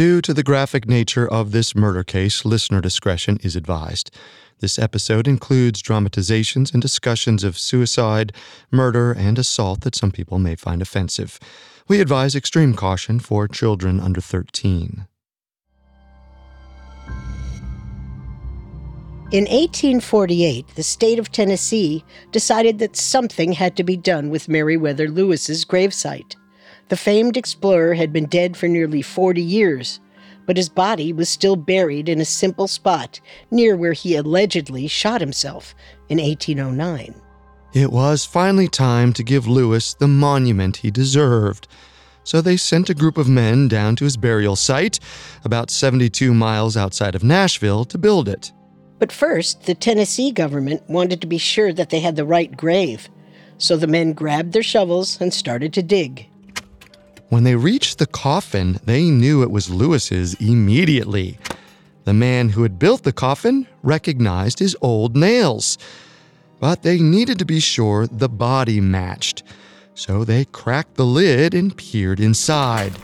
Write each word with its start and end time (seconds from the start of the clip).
Due 0.00 0.22
to 0.22 0.32
the 0.32 0.42
graphic 0.42 0.88
nature 0.88 1.28
of 1.30 1.52
this 1.52 1.74
murder 1.74 2.02
case, 2.02 2.46
listener 2.46 2.80
discretion 2.80 3.38
is 3.42 3.54
advised. 3.54 4.10
This 4.60 4.78
episode 4.78 5.28
includes 5.28 5.82
dramatizations 5.82 6.72
and 6.72 6.80
discussions 6.80 7.44
of 7.44 7.58
suicide, 7.58 8.32
murder, 8.70 9.12
and 9.12 9.38
assault 9.38 9.82
that 9.82 9.94
some 9.94 10.10
people 10.10 10.38
may 10.38 10.54
find 10.54 10.80
offensive. 10.80 11.38
We 11.86 12.00
advise 12.00 12.34
extreme 12.34 12.72
caution 12.72 13.20
for 13.20 13.46
children 13.46 14.00
under 14.00 14.22
13. 14.22 15.06
In 19.32 19.44
1848, 19.44 20.76
the 20.76 20.82
state 20.82 21.18
of 21.18 21.30
Tennessee 21.30 22.06
decided 22.32 22.78
that 22.78 22.96
something 22.96 23.52
had 23.52 23.76
to 23.76 23.84
be 23.84 23.98
done 23.98 24.30
with 24.30 24.48
Meriwether 24.48 25.10
Lewis's 25.10 25.66
gravesite. 25.66 26.36
The 26.90 26.96
famed 26.96 27.36
explorer 27.36 27.94
had 27.94 28.12
been 28.12 28.26
dead 28.26 28.56
for 28.56 28.66
nearly 28.66 29.00
40 29.00 29.40
years, 29.40 30.00
but 30.44 30.56
his 30.56 30.68
body 30.68 31.12
was 31.12 31.28
still 31.28 31.54
buried 31.54 32.08
in 32.08 32.20
a 32.20 32.24
simple 32.24 32.66
spot 32.66 33.20
near 33.48 33.76
where 33.76 33.92
he 33.92 34.16
allegedly 34.16 34.88
shot 34.88 35.20
himself 35.20 35.72
in 36.08 36.18
1809. 36.18 37.14
It 37.72 37.92
was 37.92 38.24
finally 38.24 38.66
time 38.66 39.12
to 39.12 39.22
give 39.22 39.46
Lewis 39.46 39.94
the 39.94 40.08
monument 40.08 40.78
he 40.78 40.90
deserved. 40.90 41.68
So 42.24 42.40
they 42.40 42.56
sent 42.56 42.90
a 42.90 42.94
group 42.94 43.16
of 43.18 43.28
men 43.28 43.68
down 43.68 43.94
to 43.94 44.04
his 44.04 44.16
burial 44.16 44.56
site, 44.56 44.98
about 45.44 45.70
72 45.70 46.34
miles 46.34 46.76
outside 46.76 47.14
of 47.14 47.22
Nashville, 47.22 47.84
to 47.84 47.98
build 47.98 48.28
it. 48.28 48.50
But 48.98 49.12
first, 49.12 49.66
the 49.66 49.76
Tennessee 49.76 50.32
government 50.32 50.82
wanted 50.88 51.20
to 51.20 51.28
be 51.28 51.38
sure 51.38 51.72
that 51.72 51.90
they 51.90 52.00
had 52.00 52.16
the 52.16 52.24
right 52.24 52.56
grave. 52.56 53.08
So 53.58 53.76
the 53.76 53.86
men 53.86 54.12
grabbed 54.12 54.54
their 54.54 54.64
shovels 54.64 55.20
and 55.20 55.32
started 55.32 55.72
to 55.74 55.82
dig. 55.84 56.29
When 57.30 57.44
they 57.44 57.54
reached 57.54 57.98
the 57.98 58.08
coffin, 58.08 58.80
they 58.84 59.04
knew 59.04 59.42
it 59.42 59.52
was 59.52 59.70
Lewis's 59.70 60.34
immediately. 60.34 61.38
The 62.02 62.12
man 62.12 62.48
who 62.48 62.64
had 62.64 62.76
built 62.76 63.04
the 63.04 63.12
coffin 63.12 63.68
recognized 63.84 64.58
his 64.58 64.76
old 64.82 65.16
nails. 65.16 65.78
But 66.58 66.82
they 66.82 66.98
needed 66.98 67.38
to 67.38 67.44
be 67.44 67.60
sure 67.60 68.08
the 68.08 68.28
body 68.28 68.80
matched. 68.80 69.44
So 69.94 70.24
they 70.24 70.44
cracked 70.46 70.96
the 70.96 71.06
lid 71.06 71.54
and 71.54 71.76
peered 71.76 72.18
inside. 72.18 72.94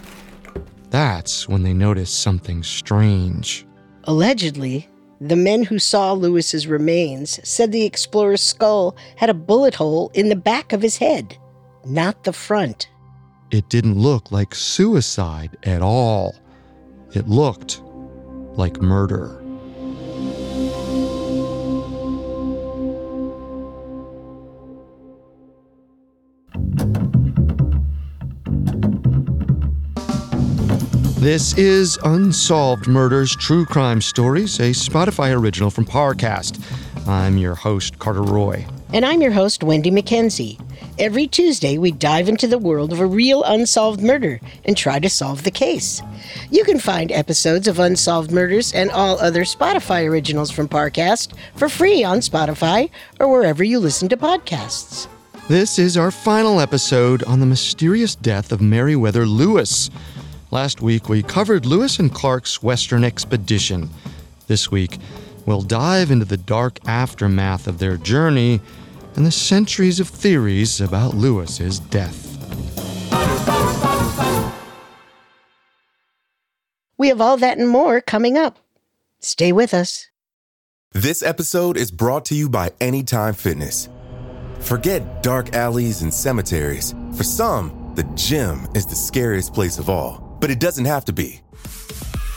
That's 0.90 1.48
when 1.48 1.62
they 1.62 1.72
noticed 1.72 2.18
something 2.18 2.64
strange. 2.64 3.64
Allegedly, 4.04 4.88
the 5.20 5.36
men 5.36 5.62
who 5.62 5.78
saw 5.78 6.12
Lewis's 6.12 6.66
remains 6.66 7.38
said 7.48 7.70
the 7.70 7.84
explorer's 7.84 8.42
skull 8.42 8.96
had 9.14 9.30
a 9.30 9.34
bullet 9.34 9.76
hole 9.76 10.10
in 10.14 10.30
the 10.30 10.36
back 10.36 10.72
of 10.72 10.82
his 10.82 10.96
head, 10.96 11.38
not 11.84 12.24
the 12.24 12.32
front. 12.32 12.88
It 13.50 13.68
didn't 13.68 13.96
look 13.96 14.32
like 14.32 14.54
suicide 14.54 15.56
at 15.62 15.80
all. 15.80 16.34
It 17.14 17.28
looked 17.28 17.80
like 18.56 18.82
murder. 18.82 19.42
This 31.20 31.56
is 31.56 31.98
Unsolved 32.04 32.88
Murders 32.88 33.34
True 33.36 33.64
Crime 33.64 34.00
Stories, 34.00 34.58
a 34.58 34.70
Spotify 34.70 35.36
original 35.36 35.70
from 35.70 35.84
Parcast. 35.84 36.60
I'm 37.08 37.38
your 37.38 37.54
host, 37.54 37.98
Carter 38.00 38.22
Roy. 38.22 38.66
And 38.92 39.04
I'm 39.04 39.20
your 39.20 39.32
host, 39.32 39.62
Wendy 39.62 39.90
McKenzie. 39.90 40.65
Every 40.98 41.26
Tuesday, 41.26 41.76
we 41.76 41.90
dive 41.90 42.26
into 42.26 42.46
the 42.46 42.56
world 42.56 42.90
of 42.90 43.00
a 43.00 43.06
real 43.06 43.44
unsolved 43.44 44.00
murder 44.00 44.40
and 44.64 44.74
try 44.74 44.98
to 44.98 45.10
solve 45.10 45.44
the 45.44 45.50
case. 45.50 46.00
You 46.50 46.64
can 46.64 46.78
find 46.78 47.12
episodes 47.12 47.68
of 47.68 47.78
Unsolved 47.78 48.30
Murders 48.30 48.72
and 48.72 48.90
all 48.90 49.20
other 49.20 49.42
Spotify 49.42 50.08
originals 50.08 50.50
from 50.50 50.68
Parcast 50.68 51.34
for 51.54 51.68
free 51.68 52.02
on 52.02 52.20
Spotify 52.20 52.88
or 53.20 53.30
wherever 53.30 53.62
you 53.62 53.78
listen 53.78 54.08
to 54.08 54.16
podcasts. 54.16 55.06
This 55.48 55.78
is 55.78 55.98
our 55.98 56.10
final 56.10 56.60
episode 56.60 57.22
on 57.24 57.40
the 57.40 57.46
mysterious 57.46 58.14
death 58.14 58.50
of 58.50 58.62
Meriwether 58.62 59.26
Lewis. 59.26 59.90
Last 60.50 60.80
week, 60.80 61.10
we 61.10 61.22
covered 61.22 61.66
Lewis 61.66 61.98
and 61.98 62.10
Clark's 62.10 62.62
Western 62.62 63.04
expedition. 63.04 63.90
This 64.46 64.70
week, 64.70 64.96
we'll 65.44 65.60
dive 65.60 66.10
into 66.10 66.24
the 66.24 66.38
dark 66.38 66.78
aftermath 66.86 67.66
of 67.66 67.80
their 67.80 67.98
journey 67.98 68.62
and 69.16 69.26
the 69.26 69.30
centuries 69.30 69.98
of 69.98 70.08
theories 70.08 70.80
about 70.80 71.14
Lewis's 71.14 71.80
death. 71.80 72.22
We 76.98 77.08
have 77.08 77.20
all 77.20 77.36
that 77.36 77.58
and 77.58 77.68
more 77.68 78.00
coming 78.00 78.36
up. 78.38 78.58
Stay 79.20 79.52
with 79.52 79.74
us. 79.74 80.08
This 80.92 81.22
episode 81.22 81.76
is 81.76 81.90
brought 81.90 82.24
to 82.26 82.34
you 82.34 82.48
by 82.48 82.72
Anytime 82.80 83.34
Fitness. 83.34 83.88
Forget 84.60 85.22
dark 85.22 85.54
alleys 85.54 86.02
and 86.02 86.12
cemeteries. 86.12 86.94
For 87.14 87.22
some, 87.22 87.92
the 87.94 88.04
gym 88.14 88.66
is 88.74 88.86
the 88.86 88.94
scariest 88.94 89.52
place 89.52 89.78
of 89.78 89.90
all, 89.90 90.36
but 90.40 90.50
it 90.50 90.58
doesn't 90.58 90.86
have 90.86 91.04
to 91.06 91.12
be. 91.12 91.40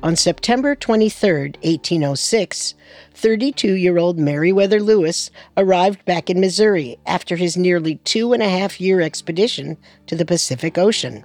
On 0.00 0.14
September 0.14 0.76
23, 0.76 1.54
1806, 1.62 2.74
32 3.14 3.74
year 3.74 3.98
old 3.98 4.16
Meriwether 4.16 4.80
Lewis 4.80 5.30
arrived 5.56 6.04
back 6.04 6.30
in 6.30 6.40
Missouri 6.40 6.96
after 7.04 7.34
his 7.34 7.56
nearly 7.56 7.96
two 8.04 8.32
and 8.32 8.40
a 8.40 8.48
half 8.48 8.80
year 8.80 9.00
expedition 9.00 9.76
to 10.06 10.14
the 10.14 10.24
Pacific 10.24 10.78
Ocean. 10.78 11.24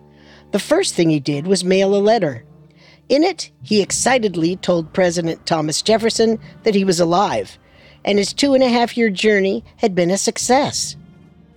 The 0.51 0.59
first 0.59 0.95
thing 0.95 1.11
he 1.11 1.19
did 1.19 1.45
was 1.45 1.63
mail 1.63 1.95
a 1.95 1.97
letter. 1.97 2.43
In 3.09 3.23
it, 3.23 3.51
he 3.61 3.79
excitedly 3.79 4.55
told 4.55 4.91
President 4.91 5.45
Thomas 5.45 5.83
Jefferson 5.83 6.39
that 6.63 6.73
he 6.73 6.83
was 6.83 6.99
alive, 6.99 7.59
and 8.03 8.17
his 8.17 8.33
two 8.33 8.55
and 8.55 8.63
a 8.63 8.69
half 8.69 8.97
year 8.97 9.11
journey 9.11 9.63
had 9.77 9.93
been 9.93 10.09
a 10.09 10.17
success. 10.17 10.95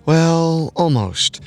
Well, 0.05 0.71
almost. 0.75 1.41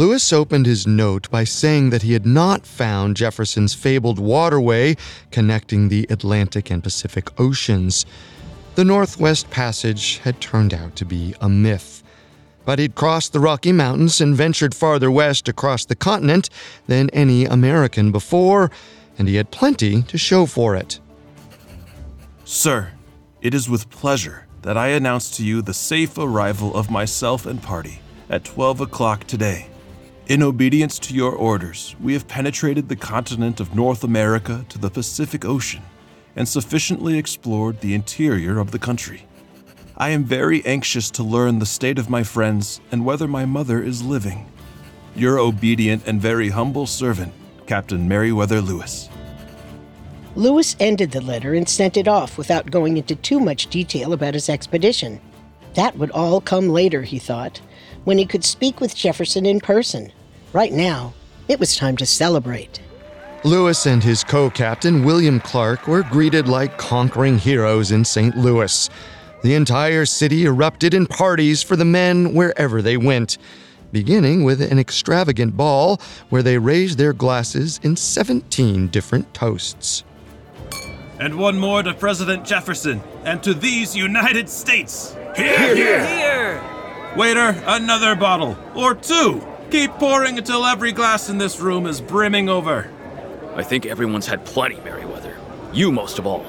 Lewis 0.00 0.32
opened 0.32 0.64
his 0.64 0.86
note 0.86 1.30
by 1.30 1.44
saying 1.44 1.90
that 1.90 2.00
he 2.00 2.14
had 2.14 2.24
not 2.24 2.64
found 2.64 3.18
Jefferson's 3.18 3.74
fabled 3.74 4.18
waterway 4.18 4.96
connecting 5.30 5.90
the 5.90 6.06
Atlantic 6.08 6.70
and 6.70 6.82
Pacific 6.82 7.38
Oceans. 7.38 8.06
The 8.76 8.84
Northwest 8.86 9.50
Passage 9.50 10.16
had 10.20 10.40
turned 10.40 10.72
out 10.72 10.96
to 10.96 11.04
be 11.04 11.34
a 11.42 11.50
myth. 11.50 12.02
But 12.64 12.78
he'd 12.78 12.94
crossed 12.94 13.34
the 13.34 13.40
Rocky 13.40 13.72
Mountains 13.72 14.22
and 14.22 14.34
ventured 14.34 14.74
farther 14.74 15.10
west 15.10 15.50
across 15.50 15.84
the 15.84 15.94
continent 15.94 16.48
than 16.86 17.10
any 17.10 17.44
American 17.44 18.10
before, 18.10 18.70
and 19.18 19.28
he 19.28 19.34
had 19.34 19.50
plenty 19.50 20.00
to 20.00 20.16
show 20.16 20.46
for 20.46 20.74
it. 20.74 20.98
Sir, 22.46 22.92
it 23.42 23.52
is 23.52 23.68
with 23.68 23.90
pleasure 23.90 24.46
that 24.62 24.78
I 24.78 24.88
announce 24.88 25.30
to 25.36 25.44
you 25.44 25.60
the 25.60 25.74
safe 25.74 26.16
arrival 26.16 26.74
of 26.74 26.90
myself 26.90 27.44
and 27.44 27.62
party 27.62 28.00
at 28.30 28.44
12 28.44 28.80
o'clock 28.80 29.26
today. 29.26 29.69
In 30.30 30.44
obedience 30.44 31.00
to 31.00 31.12
your 31.12 31.32
orders, 31.32 31.96
we 32.00 32.12
have 32.12 32.28
penetrated 32.28 32.88
the 32.88 32.94
continent 32.94 33.58
of 33.58 33.74
North 33.74 34.04
America 34.04 34.64
to 34.68 34.78
the 34.78 34.88
Pacific 34.88 35.44
Ocean 35.44 35.82
and 36.36 36.48
sufficiently 36.48 37.18
explored 37.18 37.80
the 37.80 37.94
interior 37.94 38.60
of 38.60 38.70
the 38.70 38.78
country. 38.78 39.26
I 39.96 40.10
am 40.10 40.22
very 40.22 40.64
anxious 40.64 41.10
to 41.10 41.24
learn 41.24 41.58
the 41.58 41.66
state 41.66 41.98
of 41.98 42.08
my 42.08 42.22
friends 42.22 42.80
and 42.92 43.04
whether 43.04 43.26
my 43.26 43.44
mother 43.44 43.82
is 43.82 44.04
living. 44.04 44.46
Your 45.16 45.40
obedient 45.40 46.06
and 46.06 46.22
very 46.22 46.50
humble 46.50 46.86
servant, 46.86 47.32
Captain 47.66 48.06
Meriwether 48.06 48.60
Lewis. 48.60 49.08
Lewis 50.36 50.76
ended 50.78 51.10
the 51.10 51.20
letter 51.20 51.54
and 51.54 51.68
sent 51.68 51.96
it 51.96 52.06
off 52.06 52.38
without 52.38 52.70
going 52.70 52.98
into 52.98 53.16
too 53.16 53.40
much 53.40 53.66
detail 53.66 54.12
about 54.12 54.34
his 54.34 54.48
expedition. 54.48 55.20
That 55.74 55.96
would 55.98 56.12
all 56.12 56.40
come 56.40 56.68
later, 56.68 57.02
he 57.02 57.18
thought, 57.18 57.60
when 58.04 58.16
he 58.16 58.26
could 58.26 58.44
speak 58.44 58.80
with 58.80 58.94
Jefferson 58.94 59.44
in 59.44 59.58
person. 59.58 60.12
Right 60.52 60.72
now, 60.72 61.14
it 61.46 61.60
was 61.60 61.76
time 61.76 61.96
to 61.98 62.06
celebrate. 62.06 62.80
Lewis 63.44 63.86
and 63.86 64.02
his 64.02 64.24
co 64.24 64.50
captain, 64.50 65.04
William 65.04 65.38
Clark, 65.38 65.86
were 65.86 66.02
greeted 66.02 66.48
like 66.48 66.76
conquering 66.76 67.38
heroes 67.38 67.92
in 67.92 68.04
St. 68.04 68.36
Louis. 68.36 68.90
The 69.42 69.54
entire 69.54 70.04
city 70.04 70.44
erupted 70.44 70.92
in 70.92 71.06
parties 71.06 71.62
for 71.62 71.76
the 71.76 71.84
men 71.84 72.34
wherever 72.34 72.82
they 72.82 72.96
went, 72.96 73.38
beginning 73.92 74.42
with 74.42 74.60
an 74.60 74.78
extravagant 74.78 75.56
ball 75.56 76.00
where 76.30 76.42
they 76.42 76.58
raised 76.58 76.98
their 76.98 77.12
glasses 77.12 77.78
in 77.84 77.94
17 77.94 78.88
different 78.88 79.32
toasts. 79.32 80.04
And 81.20 81.38
one 81.38 81.58
more 81.58 81.82
to 81.82 81.94
President 81.94 82.44
Jefferson 82.44 83.00
and 83.24 83.40
to 83.44 83.54
these 83.54 83.94
United 83.94 84.48
States. 84.48 85.14
Here, 85.36 85.76
here, 85.76 86.06
here. 86.06 87.14
Waiter, 87.16 87.62
another 87.66 88.16
bottle. 88.16 88.58
Or 88.74 88.94
two. 88.94 89.46
Keep 89.70 89.92
pouring 89.92 90.36
until 90.36 90.66
every 90.66 90.90
glass 90.90 91.28
in 91.28 91.38
this 91.38 91.60
room 91.60 91.86
is 91.86 92.00
brimming 92.00 92.48
over. 92.48 92.92
I 93.54 93.62
think 93.62 93.86
everyone's 93.86 94.26
had 94.26 94.44
plenty, 94.44 94.74
Meriwether. 94.80 95.36
You 95.72 95.92
most 95.92 96.18
of 96.18 96.26
all. 96.26 96.44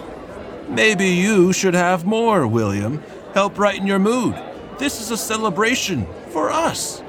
Maybe 0.68 1.08
you 1.08 1.54
should 1.54 1.76
have 1.76 2.04
more, 2.04 2.48
William. 2.48 3.04
Help 3.36 3.56
brighten 3.56 3.86
your 3.86 4.00
mood. 4.00 4.36
This 4.80 5.00
is 5.00 5.12
a 5.12 5.18
celebration 5.18 6.08
for 6.30 6.50
us. 6.50 7.04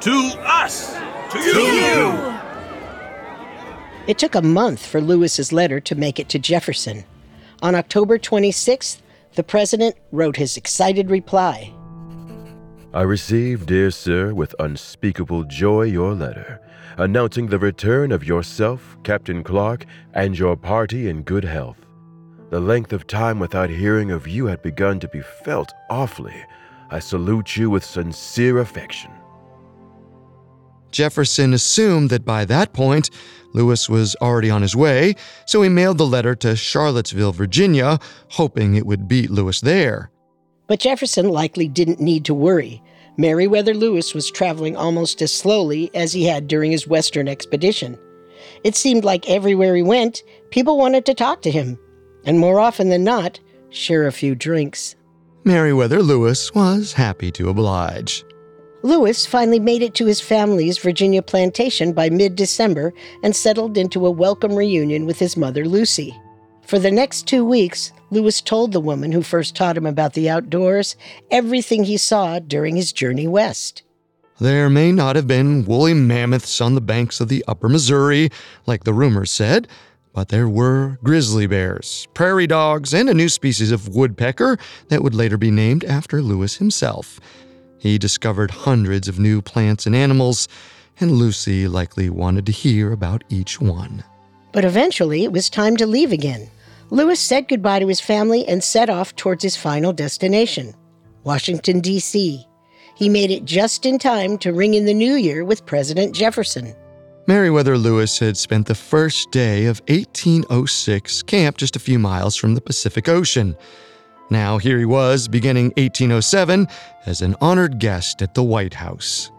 To 0.00 0.32
us. 0.40 0.92
To, 0.92 1.38
to 1.38 1.60
you. 1.60 1.62
you. 1.62 2.34
It 4.08 4.18
took 4.18 4.34
a 4.34 4.42
month 4.42 4.84
for 4.84 5.00
Lewis's 5.00 5.52
letter 5.52 5.78
to 5.80 5.94
make 5.94 6.18
it 6.18 6.28
to 6.30 6.38
Jefferson. 6.40 7.04
On 7.62 7.76
October 7.76 8.18
26th, 8.18 9.00
the 9.36 9.44
president 9.44 9.94
wrote 10.10 10.36
his 10.36 10.56
excited 10.56 11.10
reply. 11.10 11.72
I 12.94 13.02
received, 13.02 13.66
dear 13.66 13.90
sir, 13.90 14.32
with 14.34 14.54
unspeakable 14.60 15.46
joy 15.46 15.82
your 15.82 16.14
letter, 16.14 16.60
announcing 16.96 17.48
the 17.48 17.58
return 17.58 18.12
of 18.12 18.22
yourself, 18.22 18.96
Captain 19.02 19.42
Clark, 19.42 19.84
and 20.12 20.38
your 20.38 20.56
party 20.56 21.08
in 21.08 21.22
good 21.22 21.42
health. 21.42 21.78
The 22.50 22.60
length 22.60 22.92
of 22.92 23.08
time 23.08 23.40
without 23.40 23.68
hearing 23.68 24.12
of 24.12 24.28
you 24.28 24.46
had 24.46 24.62
begun 24.62 25.00
to 25.00 25.08
be 25.08 25.22
felt 25.22 25.72
awfully. 25.90 26.40
I 26.88 27.00
salute 27.00 27.56
you 27.56 27.68
with 27.68 27.84
sincere 27.84 28.60
affection. 28.60 29.10
Jefferson 30.92 31.52
assumed 31.52 32.10
that 32.10 32.24
by 32.24 32.44
that 32.44 32.72
point, 32.72 33.10
Lewis 33.54 33.88
was 33.88 34.14
already 34.22 34.50
on 34.50 34.62
his 34.62 34.76
way, 34.76 35.16
so 35.46 35.62
he 35.62 35.68
mailed 35.68 35.98
the 35.98 36.06
letter 36.06 36.36
to 36.36 36.54
Charlottesville, 36.54 37.32
Virginia, 37.32 37.98
hoping 38.28 38.76
it 38.76 38.86
would 38.86 39.08
beat 39.08 39.32
Lewis 39.32 39.60
there. 39.60 40.12
But 40.66 40.80
Jefferson 40.80 41.28
likely 41.28 41.68
didn't 41.68 42.00
need 42.00 42.24
to 42.26 42.34
worry. 42.34 42.82
Meriwether 43.16 43.74
Lewis 43.74 44.14
was 44.14 44.30
traveling 44.30 44.76
almost 44.76 45.22
as 45.22 45.32
slowly 45.32 45.90
as 45.94 46.12
he 46.12 46.24
had 46.24 46.48
during 46.48 46.72
his 46.72 46.86
Western 46.86 47.28
expedition. 47.28 47.98
It 48.64 48.74
seemed 48.74 49.04
like 49.04 49.28
everywhere 49.28 49.76
he 49.76 49.82
went, 49.82 50.22
people 50.50 50.78
wanted 50.78 51.06
to 51.06 51.14
talk 51.14 51.42
to 51.42 51.50
him, 51.50 51.78
and 52.24 52.38
more 52.38 52.58
often 52.58 52.88
than 52.88 53.04
not, 53.04 53.38
share 53.70 54.06
a 54.06 54.12
few 54.12 54.34
drinks. 54.34 54.96
Meriwether 55.44 56.02
Lewis 56.02 56.54
was 56.54 56.94
happy 56.94 57.30
to 57.32 57.50
oblige. 57.50 58.24
Lewis 58.82 59.24
finally 59.26 59.60
made 59.60 59.82
it 59.82 59.94
to 59.94 60.06
his 60.06 60.20
family's 60.20 60.78
Virginia 60.78 61.22
plantation 61.22 61.92
by 61.92 62.10
mid 62.10 62.36
December 62.36 62.92
and 63.22 63.34
settled 63.34 63.78
into 63.78 64.06
a 64.06 64.10
welcome 64.10 64.54
reunion 64.54 65.06
with 65.06 65.18
his 65.18 65.36
mother, 65.36 65.66
Lucy. 65.66 66.14
For 66.66 66.78
the 66.78 66.90
next 66.90 67.26
two 67.26 67.44
weeks, 67.44 67.92
Lewis 68.10 68.40
told 68.40 68.72
the 68.72 68.80
woman 68.80 69.12
who 69.12 69.22
first 69.22 69.54
taught 69.54 69.76
him 69.76 69.86
about 69.86 70.14
the 70.14 70.30
outdoors 70.30 70.96
everything 71.30 71.84
he 71.84 71.98
saw 71.98 72.38
during 72.38 72.76
his 72.76 72.92
journey 72.92 73.28
west. 73.28 73.82
There 74.40 74.70
may 74.70 74.90
not 74.90 75.14
have 75.14 75.26
been 75.26 75.64
woolly 75.64 75.94
mammoths 75.94 76.60
on 76.60 76.74
the 76.74 76.80
banks 76.80 77.20
of 77.20 77.28
the 77.28 77.44
upper 77.46 77.68
Missouri, 77.68 78.30
like 78.66 78.84
the 78.84 78.94
rumors 78.94 79.30
said, 79.30 79.68
but 80.12 80.28
there 80.28 80.48
were 80.48 80.98
grizzly 81.04 81.46
bears, 81.46 82.08
prairie 82.14 82.46
dogs, 82.46 82.94
and 82.94 83.08
a 83.08 83.14
new 83.14 83.28
species 83.28 83.70
of 83.70 83.88
woodpecker 83.88 84.58
that 84.88 85.02
would 85.02 85.14
later 85.14 85.36
be 85.36 85.50
named 85.50 85.84
after 85.84 86.22
Lewis 86.22 86.56
himself. 86.56 87.20
He 87.78 87.98
discovered 87.98 88.50
hundreds 88.50 89.06
of 89.06 89.18
new 89.18 89.42
plants 89.42 89.86
and 89.86 89.94
animals, 89.94 90.48
and 90.98 91.12
Lucy 91.12 91.68
likely 91.68 92.08
wanted 92.08 92.46
to 92.46 92.52
hear 92.52 92.90
about 92.90 93.22
each 93.28 93.60
one. 93.60 94.02
But 94.54 94.64
eventually 94.64 95.24
it 95.24 95.32
was 95.32 95.50
time 95.50 95.76
to 95.78 95.86
leave 95.86 96.12
again. 96.12 96.48
Lewis 96.88 97.18
said 97.18 97.48
goodbye 97.48 97.80
to 97.80 97.88
his 97.88 98.00
family 98.00 98.46
and 98.46 98.62
set 98.62 98.88
off 98.88 99.16
towards 99.16 99.42
his 99.42 99.56
final 99.56 99.92
destination, 99.92 100.74
Washington, 101.24 101.80
D.C. 101.80 102.46
He 102.94 103.08
made 103.08 103.32
it 103.32 103.44
just 103.44 103.84
in 103.84 103.98
time 103.98 104.38
to 104.38 104.52
ring 104.52 104.74
in 104.74 104.84
the 104.84 104.94
new 104.94 105.14
year 105.14 105.44
with 105.44 105.66
President 105.66 106.14
Jefferson. 106.14 106.72
Meriwether 107.26 107.76
Lewis 107.76 108.18
had 108.18 108.36
spent 108.36 108.66
the 108.66 108.74
first 108.76 109.32
day 109.32 109.64
of 109.64 109.80
1806 109.88 111.22
camped 111.24 111.58
just 111.58 111.74
a 111.74 111.80
few 111.80 111.98
miles 111.98 112.36
from 112.36 112.54
the 112.54 112.60
Pacific 112.60 113.08
Ocean. 113.08 113.56
Now, 114.30 114.58
here 114.58 114.78
he 114.78 114.84
was, 114.84 115.26
beginning 115.26 115.66
1807, 115.76 116.68
as 117.06 117.22
an 117.22 117.34
honored 117.40 117.80
guest 117.80 118.22
at 118.22 118.34
the 118.34 118.44
White 118.44 118.74
House. 118.74 119.30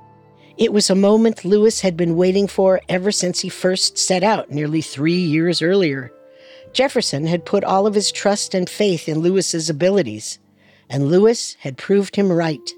It 0.58 0.72
was 0.72 0.90
a 0.90 0.96
moment 0.96 1.44
Lewis 1.44 1.82
had 1.82 1.98
been 1.98 2.16
waiting 2.16 2.48
for 2.48 2.80
ever 2.88 3.12
since 3.12 3.42
he 3.42 3.50
first 3.50 3.98
set 3.98 4.24
out 4.24 4.52
nearly 4.52 4.82
three 4.82 5.20
years 5.20 5.62
earlier. 5.62 6.14
Jefferson 6.72 7.28
had 7.28 7.46
put 7.46 7.64
all 7.64 7.86
of 7.86 7.94
his 7.94 8.12
trust 8.12 8.54
and 8.54 8.70
faith 8.70 9.10
in 9.10 9.20
Lewis's 9.20 9.70
abilities, 9.70 10.40
and 10.90 11.10
Lewis 11.10 11.56
had 11.60 11.78
proved 11.78 12.16
him 12.16 12.32
right. 12.32 12.72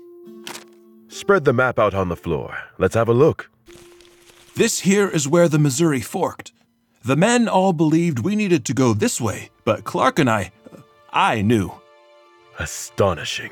Spread 1.07 1.45
the 1.45 1.53
map 1.53 1.77
out 1.77 1.93
on 1.93 2.09
the 2.09 2.15
floor. 2.15 2.57
Let's 2.79 2.95
have 2.95 3.09
a 3.09 3.13
look. 3.13 3.49
This 4.55 4.79
here 4.79 5.07
is 5.07 5.27
where 5.27 5.47
the 5.47 5.59
Missouri 5.59 6.01
forked. 6.01 6.51
The 7.05 7.15
men 7.15 7.47
all 7.47 7.73
believed 7.73 8.19
we 8.19 8.35
needed 8.35 8.65
to 8.65 8.73
go 8.73 8.93
this 8.93 9.21
way, 9.21 9.49
but 9.65 9.83
Clark 9.83 10.17
and 10.17 10.29
I, 10.29 10.51
I 11.13 11.43
knew. 11.43 11.71
Astonishing. 12.57 13.51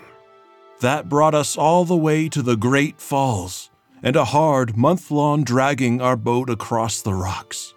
That 0.81 1.09
brought 1.09 1.35
us 1.35 1.55
all 1.55 1.85
the 1.85 1.95
way 1.95 2.27
to 2.29 2.41
the 2.41 2.57
Great 2.57 2.99
Falls, 2.99 3.69
and 4.03 4.15
a 4.15 4.25
hard 4.25 4.77
month 4.77 5.11
long 5.11 5.43
dragging 5.43 6.01
our 6.01 6.15
boat 6.15 6.49
across 6.49 7.01
the 7.01 7.13
rocks. 7.13 7.73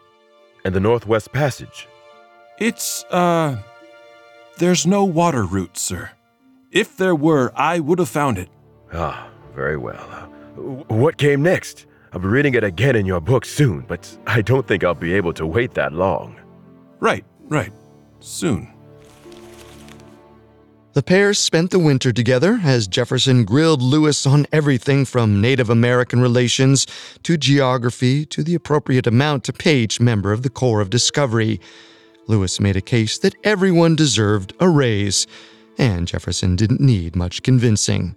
And 0.64 0.74
the 0.74 0.80
Northwest 0.80 1.32
Passage? 1.32 1.88
It's, 2.58 3.04
uh. 3.10 3.56
There's 4.58 4.86
no 4.86 5.04
water 5.04 5.44
route, 5.44 5.78
sir. 5.78 6.10
If 6.70 6.96
there 6.96 7.14
were, 7.14 7.52
I 7.54 7.78
would 7.80 7.98
have 7.98 8.08
found 8.08 8.38
it. 8.38 8.48
Ah, 8.92 9.28
very 9.54 9.76
well. 9.76 10.04
Uh, 10.10 10.26
what 10.94 11.16
came 11.16 11.42
next? 11.42 11.86
I'll 12.12 12.20
be 12.20 12.28
reading 12.28 12.54
it 12.54 12.64
again 12.64 12.96
in 12.96 13.06
your 13.06 13.20
book 13.20 13.44
soon, 13.44 13.84
but 13.86 14.18
I 14.26 14.42
don't 14.42 14.66
think 14.66 14.82
I'll 14.82 14.94
be 14.94 15.14
able 15.14 15.32
to 15.34 15.46
wait 15.46 15.74
that 15.74 15.92
long. 15.92 16.40
Right, 17.00 17.24
right. 17.48 17.72
Soon. 18.20 18.72
The 20.94 21.02
pair 21.02 21.34
spent 21.34 21.70
the 21.70 21.78
winter 21.78 22.12
together 22.12 22.60
as 22.64 22.88
Jefferson 22.88 23.44
grilled 23.44 23.82
Lewis 23.82 24.26
on 24.26 24.46
everything 24.50 25.04
from 25.04 25.40
Native 25.40 25.68
American 25.68 26.20
relations 26.20 26.86
to 27.24 27.36
geography 27.36 28.24
to 28.26 28.42
the 28.42 28.54
appropriate 28.54 29.06
amount 29.06 29.44
to 29.44 29.52
pay 29.52 29.80
each 29.80 30.00
member 30.00 30.32
of 30.32 30.42
the 30.42 30.50
Corps 30.50 30.80
of 30.80 30.88
Discovery. 30.88 31.60
Lewis 32.26 32.58
made 32.58 32.76
a 32.76 32.80
case 32.80 33.18
that 33.18 33.34
everyone 33.44 33.96
deserved 33.96 34.54
a 34.60 34.68
raise, 34.68 35.26
and 35.76 36.08
Jefferson 36.08 36.56
didn't 36.56 36.80
need 36.80 37.14
much 37.14 37.42
convincing. 37.42 38.16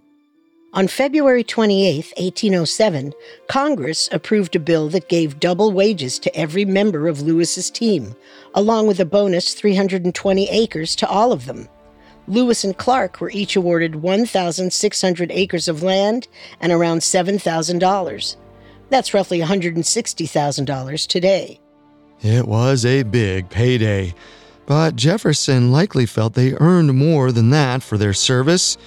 On 0.74 0.88
February 0.88 1.44
28, 1.44 2.14
1807, 2.18 3.12
Congress 3.50 4.08
approved 4.14 4.56
a 4.56 4.60
bill 4.60 4.88
that 4.90 5.10
gave 5.10 5.42
double 5.42 5.74
wages 5.74 6.18
to 6.20 6.34
every 6.34 6.64
member 6.64 7.10
of 7.10 7.22
Lewis's 7.22 7.70
team, 7.70 8.16
along 8.54 8.88
with 8.88 9.02
a 9.02 9.06
bonus 9.06 9.54
320 9.54 10.50
acres 10.50 10.96
to 10.96 11.08
all 11.10 11.34
of 11.34 11.46
them. 11.46 11.68
Lewis 12.28 12.64
and 12.64 12.78
Clark 12.78 13.20
were 13.20 13.32
each 13.32 13.56
awarded 13.56 13.96
1,600 13.96 15.32
acres 15.32 15.68
of 15.68 15.84
land 15.84 16.28
and 16.60 16.72
around 16.72 17.00
$7,000. 17.00 18.36
That's 18.90 19.14
roughly 19.14 19.40
$160,000 19.40 21.08
today. 21.08 21.60
It 22.22 22.48
was 22.48 22.86
a 22.86 23.04
big 23.04 23.50
payday, 23.50 24.14
but 24.66 24.96
Jefferson 24.96 25.72
likely 25.72 26.06
felt 26.06 26.34
they 26.34 26.54
earned 26.54 26.94
more 26.94 27.32
than 27.32 27.50
that 27.50 27.82
for 27.82 27.98
their 27.98 28.14
service, 28.14 28.78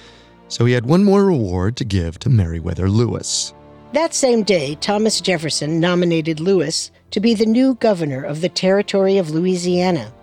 so 0.47 0.65
he 0.65 0.73
had 0.73 0.85
one 0.85 1.03
more 1.03 1.25
reward 1.25 1.75
to 1.77 1.85
give 1.85 2.17
to 2.19 2.29
Meriwether 2.29 2.89
Lewis. 2.89 3.53
That 3.93 4.13
same 4.13 4.43
day, 4.43 4.75
Thomas 4.75 5.21
Jefferson 5.21 5.79
nominated 5.79 6.39
Lewis 6.39 6.91
to 7.11 7.19
be 7.19 7.33
the 7.33 7.45
new 7.45 7.75
governor 7.75 8.23
of 8.23 8.41
the 8.41 8.49
territory 8.49 9.17
of 9.17 9.31
Louisiana. 9.31 10.13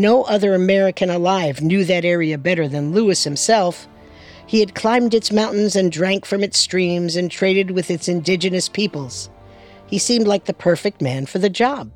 No 0.00 0.22
other 0.22 0.54
American 0.54 1.10
alive 1.10 1.60
knew 1.60 1.84
that 1.84 2.06
area 2.06 2.38
better 2.38 2.66
than 2.66 2.92
Lewis 2.92 3.24
himself. 3.24 3.86
He 4.46 4.60
had 4.60 4.74
climbed 4.74 5.12
its 5.12 5.30
mountains 5.30 5.76
and 5.76 5.92
drank 5.92 6.24
from 6.24 6.42
its 6.42 6.58
streams 6.58 7.16
and 7.16 7.30
traded 7.30 7.72
with 7.72 7.90
its 7.90 8.08
indigenous 8.08 8.66
peoples. 8.66 9.28
He 9.86 9.98
seemed 9.98 10.26
like 10.26 10.46
the 10.46 10.54
perfect 10.54 11.02
man 11.02 11.26
for 11.26 11.38
the 11.38 11.50
job. 11.50 11.90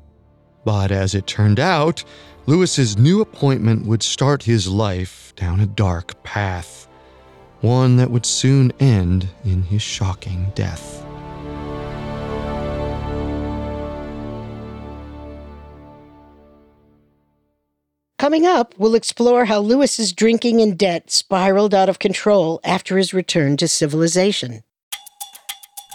But 0.63 0.91
as 0.91 1.15
it 1.15 1.25
turned 1.25 1.59
out, 1.59 2.03
Lewis's 2.45 2.95
new 2.95 3.21
appointment 3.21 3.87
would 3.87 4.03
start 4.03 4.43
his 4.43 4.67
life 4.67 5.33
down 5.35 5.59
a 5.59 5.65
dark 5.65 6.21
path, 6.21 6.87
one 7.61 7.95
that 7.95 8.11
would 8.11 8.27
soon 8.27 8.71
end 8.79 9.29
in 9.43 9.63
his 9.63 9.81
shocking 9.81 10.51
death. 10.53 11.04
Coming 18.25 18.47
up, 18.47 18.73
we'll 18.79 18.95
explore 18.95 19.45
how 19.45 19.59
Lewis's 19.59 20.11
drinking 20.11 20.59
and 20.59 20.75
debt 20.75 21.11
spiraled 21.11 21.75
out 21.75 21.89
of 21.89 21.99
control 21.99 22.59
after 22.63 22.97
his 22.97 23.13
return 23.13 23.55
to 23.57 23.67
civilization. 23.67 24.63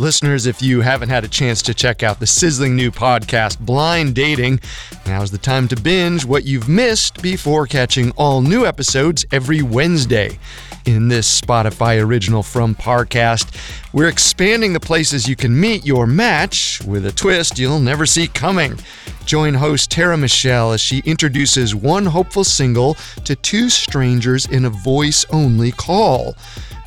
Listeners, 0.00 0.46
if 0.46 0.62
you 0.62 0.80
haven't 0.80 1.10
had 1.10 1.24
a 1.24 1.28
chance 1.28 1.60
to 1.60 1.74
check 1.74 2.02
out 2.02 2.20
the 2.20 2.26
sizzling 2.26 2.74
new 2.74 2.90
podcast, 2.90 3.58
Blind 3.58 4.14
Dating, 4.14 4.58
now's 5.04 5.30
the 5.30 5.36
time 5.36 5.68
to 5.68 5.76
binge 5.76 6.24
what 6.24 6.46
you've 6.46 6.70
missed 6.70 7.20
before 7.20 7.66
catching 7.66 8.10
all 8.12 8.40
new 8.40 8.64
episodes 8.64 9.26
every 9.30 9.60
Wednesday. 9.60 10.38
In 10.86 11.08
this 11.08 11.38
Spotify 11.38 12.02
original 12.02 12.42
from 12.42 12.74
Parcast, 12.74 13.54
we're 13.92 14.08
expanding 14.08 14.72
the 14.72 14.80
places 14.80 15.28
you 15.28 15.36
can 15.36 15.60
meet 15.60 15.84
your 15.84 16.06
match 16.06 16.80
with 16.86 17.04
a 17.04 17.12
twist 17.12 17.58
you'll 17.58 17.78
never 17.78 18.06
see 18.06 18.26
coming. 18.26 18.78
Join 19.26 19.52
host 19.52 19.90
Tara 19.90 20.16
Michelle 20.16 20.72
as 20.72 20.80
she 20.80 21.02
introduces 21.04 21.74
one 21.74 22.06
hopeful 22.06 22.42
single 22.42 22.94
to 23.26 23.36
two 23.36 23.68
strangers 23.68 24.46
in 24.46 24.64
a 24.64 24.70
voice 24.70 25.26
only 25.28 25.72
call. 25.72 26.36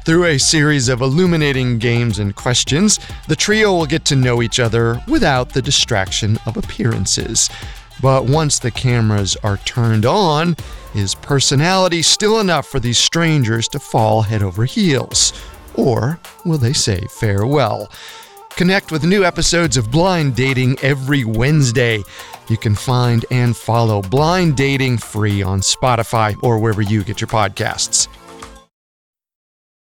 Through 0.05 0.25
a 0.25 0.37
series 0.37 0.89
of 0.89 0.99
illuminating 0.99 1.77
games 1.77 2.19
and 2.19 2.35
questions, 2.35 2.99
the 3.29 3.37
trio 3.37 3.71
will 3.73 3.85
get 3.85 4.03
to 4.05 4.17
know 4.17 4.41
each 4.41 4.59
other 4.59 5.01
without 5.07 5.53
the 5.53 5.61
distraction 5.61 6.37
of 6.45 6.57
appearances. 6.57 7.49
But 8.01 8.25
once 8.25 8.59
the 8.59 8.69
cameras 8.69 9.37
are 9.43 9.55
turned 9.57 10.05
on, 10.05 10.57
is 10.93 11.15
personality 11.15 12.01
still 12.01 12.41
enough 12.41 12.67
for 12.67 12.81
these 12.81 12.97
strangers 12.97 13.69
to 13.69 13.79
fall 13.79 14.23
head 14.23 14.43
over 14.43 14.65
heels? 14.65 15.31
Or 15.75 16.19
will 16.43 16.57
they 16.57 16.73
say 16.73 17.07
farewell? 17.09 17.89
Connect 18.57 18.91
with 18.91 19.05
new 19.05 19.23
episodes 19.23 19.77
of 19.77 19.89
Blind 19.89 20.35
Dating 20.35 20.77
every 20.81 21.23
Wednesday. 21.23 22.03
You 22.49 22.57
can 22.57 22.75
find 22.75 23.25
and 23.31 23.55
follow 23.55 24.01
Blind 24.01 24.57
Dating 24.57 24.97
free 24.97 25.41
on 25.41 25.61
Spotify 25.61 26.35
or 26.43 26.59
wherever 26.59 26.81
you 26.81 27.05
get 27.05 27.21
your 27.21 27.29
podcasts. 27.29 28.09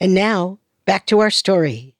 And 0.00 0.14
now, 0.14 0.58
back 0.84 1.06
to 1.06 1.20
our 1.20 1.30
story. 1.30 1.94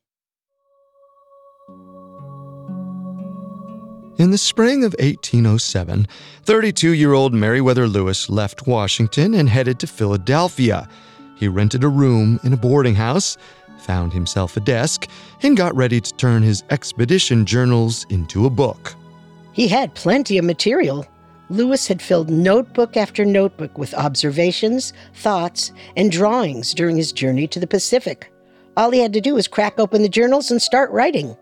In 4.17 4.31
the 4.31 4.39
spring 4.39 4.85
of 4.85 4.95
1807, 5.01 6.07
32 6.45 6.93
year 6.93 7.13
old 7.15 7.35
Meriwether 7.35 7.89
Lewis 7.89 8.31
left 8.31 8.67
Washington 8.67 9.35
and 9.35 9.49
headed 9.49 9.81
to 9.81 9.89
Philadelphia. 9.89 10.89
He 11.37 11.49
rented 11.49 11.83
a 11.83 11.89
room 11.89 12.39
in 12.45 12.53
a 12.53 12.57
boarding 12.57 12.95
house, 12.95 13.37
found 13.81 14.13
himself 14.13 14.57
a 14.57 14.61
desk, 14.61 15.09
and 15.43 15.57
got 15.57 15.75
ready 15.75 16.01
to 16.01 16.15
turn 16.15 16.43
his 16.43 16.63
expedition 16.71 17.45
journals 17.45 18.07
into 18.09 18.47
a 18.47 18.51
book. 18.51 18.95
He 19.53 19.67
had 19.67 19.95
plenty 19.95 20.39
of 20.39 20.45
material. 20.45 21.07
Lewis 21.55 21.87
had 21.87 22.03
filled 22.03 22.31
notebook 22.31 22.97
after 22.97 23.25
notebook 23.25 23.79
with 23.79 23.95
observations, 23.95 24.93
thoughts, 25.15 25.71
and 25.97 26.11
drawings 26.11 26.75
during 26.75 26.97
his 26.97 27.13
journey 27.13 27.47
to 27.47 27.61
the 27.61 27.67
Pacific. 27.67 28.33
All 28.77 28.91
he 28.91 28.99
had 28.99 29.13
to 29.13 29.21
do 29.21 29.35
was 29.35 29.47
crack 29.47 29.79
open 29.79 30.03
the 30.03 30.09
journals 30.09 30.51
and 30.51 30.61
start 30.61 30.91
writing. 30.91 31.37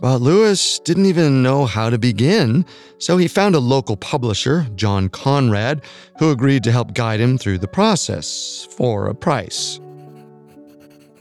But 0.00 0.20
Lewis 0.20 0.80
didn't 0.80 1.06
even 1.06 1.44
know 1.44 1.64
how 1.64 1.90
to 1.90 1.96
begin, 1.96 2.66
so 2.98 3.18
he 3.18 3.28
found 3.28 3.54
a 3.54 3.60
local 3.60 3.96
publisher, 3.96 4.66
John 4.74 5.08
Conrad, 5.08 5.80
who 6.18 6.32
agreed 6.32 6.64
to 6.64 6.72
help 6.72 6.92
guide 6.92 7.20
him 7.20 7.38
through 7.38 7.58
the 7.58 7.68
process 7.68 8.66
for 8.76 9.06
a 9.06 9.14
price. 9.14 9.78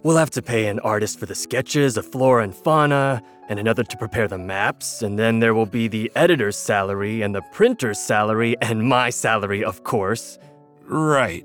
We'll 0.05 0.17
have 0.17 0.29
to 0.31 0.41
pay 0.43 0.67
an 0.67 0.77
artist 0.81 1.17
for 1.17 1.25
the 1.25 1.33
sketches 1.33 1.97
of 1.97 2.05
flora 2.05 2.43
and 2.43 2.53
fauna, 2.53 3.23
and 3.49 3.57
another 3.57 3.83
to 3.83 3.97
prepare 3.97 4.27
the 4.27 4.37
maps, 4.37 5.01
and 5.01 5.17
then 5.17 5.39
there 5.39 5.55
will 5.55 5.65
be 5.65 5.87
the 5.87 6.11
editor's 6.15 6.55
salary, 6.55 7.23
and 7.23 7.33
the 7.33 7.41
printer's 7.51 7.97
salary, 7.97 8.55
and 8.61 8.87
my 8.87 9.09
salary, 9.09 9.63
of 9.63 9.83
course. 9.83 10.37
Right. 10.83 11.43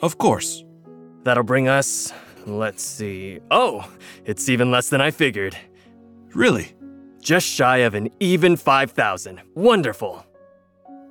Of 0.00 0.16
course. 0.16 0.64
That'll 1.24 1.42
bring 1.42 1.68
us, 1.68 2.10
let's 2.46 2.82
see. 2.82 3.40
Oh, 3.50 3.86
it's 4.24 4.48
even 4.48 4.70
less 4.70 4.88
than 4.88 5.02
I 5.02 5.10
figured. 5.10 5.54
Really? 6.34 6.72
Just 7.20 7.46
shy 7.46 7.78
of 7.84 7.92
an 7.92 8.08
even 8.18 8.56
5,000. 8.56 9.42
Wonderful. 9.54 10.24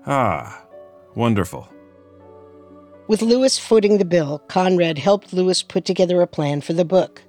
Ah, 0.07 0.65
wonderful. 1.13 1.69
With 3.09 3.23
Lewis 3.23 3.57
footing 3.57 3.97
the 3.97 4.05
bill, 4.05 4.37
Conrad 4.49 4.99
helped 4.99 5.33
Lewis 5.33 5.63
put 5.63 5.83
together 5.83 6.21
a 6.21 6.27
plan 6.27 6.61
for 6.61 6.73
the 6.73 6.85
book. 6.85 7.23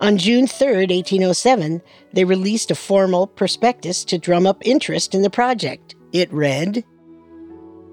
On 0.00 0.16
June 0.16 0.46
3, 0.46 0.86
1807, 0.86 1.82
they 2.14 2.24
released 2.24 2.70
a 2.70 2.74
formal 2.74 3.26
prospectus 3.26 4.02
to 4.06 4.16
drum 4.16 4.46
up 4.46 4.66
interest 4.66 5.14
in 5.14 5.20
the 5.20 5.28
project. 5.28 5.94
It 6.14 6.32
read 6.32 6.82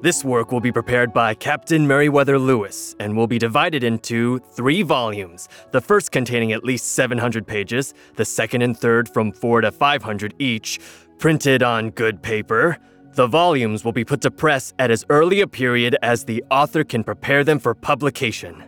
This 0.02 0.24
work 0.24 0.54
will 0.54 0.62
be 0.62 0.72
prepared 0.72 1.12
by 1.12 1.34
Captain 1.34 1.86
Meriwether 1.86 2.40
Lewis 2.40 2.96
and 3.02 3.14
will 3.14 3.28
be 3.28 3.40
divided 3.40 3.84
into 3.84 4.40
three 4.56 4.82
volumes. 4.82 5.50
The 5.74 5.82
first 5.82 6.14
containing 6.14 6.54
at 6.54 6.64
least 6.64 6.94
700 6.94 7.46
pages, 7.46 7.94
the 8.16 8.24
second 8.24 8.62
and 8.62 8.78
third 8.78 9.10
from 9.10 9.34
4 9.34 9.60
to 9.62 9.72
500 9.74 10.34
each, 10.40 10.80
printed 11.18 11.62
on 11.62 11.90
good 11.90 12.24
paper. 12.24 12.78
The 13.14 13.28
volumes 13.28 13.86
will 13.86 13.92
be 13.92 14.04
put 14.04 14.22
to 14.22 14.32
press 14.32 14.74
at 14.80 14.90
as 14.90 15.06
early 15.10 15.42
a 15.42 15.48
period 15.48 15.96
as 16.02 16.26
the 16.26 16.44
author 16.50 16.84
can 16.84 17.04
prepare 17.04 17.44
them 17.44 17.60
for 17.60 17.76
publication. 17.76 18.64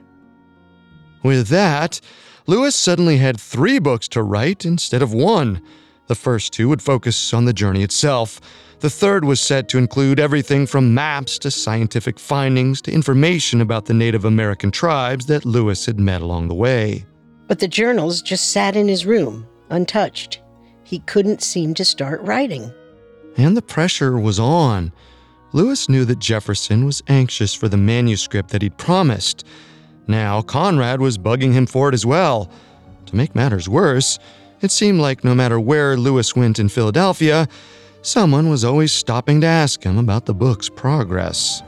With 1.24 1.48
that, 1.48 2.00
Lewis 2.46 2.76
suddenly 2.76 3.18
had 3.18 3.40
three 3.40 3.80
books 3.80 4.08
to 4.10 4.22
write 4.22 4.64
instead 4.64 5.02
of 5.02 5.14
one. 5.14 5.62
The 6.06 6.14
first 6.14 6.54
two 6.54 6.70
would 6.70 6.84
focus 6.84 7.34
on 7.34 7.46
the 7.46 7.54
journey 7.54 7.82
itself. 7.82 8.40
The 8.82 8.90
third 8.92 9.26
was 9.26 9.42
set 9.42 9.68
to 9.70 9.80
include 9.80 10.20
everything 10.20 10.68
from 10.68 10.94
maps 10.94 11.40
to 11.40 11.50
scientific 11.50 12.20
findings 12.20 12.84
to 12.84 12.92
information 12.92 13.62
about 13.62 13.86
the 13.86 13.96
Native 13.96 14.26
American 14.26 14.70
tribes 14.70 15.26
that 15.26 15.46
Lewis 15.46 15.88
had 15.88 16.00
met 16.00 16.22
along 16.22 16.50
the 16.50 16.54
way. 16.54 17.04
But 17.48 17.58
the 17.58 17.68
journals 17.68 18.22
just 18.22 18.52
sat 18.52 18.76
in 18.76 18.88
his 18.88 19.08
room, 19.08 19.48
untouched. 19.72 20.44
He 20.84 21.00
couldn't 21.00 21.42
seem 21.42 21.74
to 21.74 21.86
start 21.86 22.22
writing. 22.22 22.72
And 23.38 23.56
the 23.56 23.62
pressure 23.62 24.18
was 24.18 24.40
on. 24.40 24.92
Lewis 25.52 25.88
knew 25.90 26.06
that 26.06 26.20
Jefferson 26.20 26.86
was 26.86 27.02
anxious 27.08 27.54
for 27.54 27.68
the 27.70 27.78
manuscript 27.78 28.50
that 28.52 28.62
he'd 28.62 28.78
promised. 28.78 29.46
Now, 30.08 30.42
Conrad 30.42 31.02
was 31.02 31.18
bugging 31.18 31.54
him 31.54 31.66
for 31.66 31.90
it 31.90 31.94
as 31.94 32.06
well. 32.06 32.50
To 33.08 33.16
make 33.16 33.36
matters 33.36 33.70
worse, 33.70 34.20
it 34.62 34.72
seemed 34.72 35.00
like 35.00 35.24
no 35.24 35.36
matter 35.36 35.60
where 35.60 35.98
Lewis 35.98 36.36
went 36.36 36.60
in 36.60 36.70
Philadelphia, 36.70 37.48
someone 38.02 38.50
was 38.50 38.64
always 38.64 38.92
stopping 38.92 39.42
to 39.42 39.48
ask 39.48 39.84
him 39.84 39.98
about 39.98 40.26
the 40.26 40.34
book's 40.34 40.70
progress. 40.70 41.62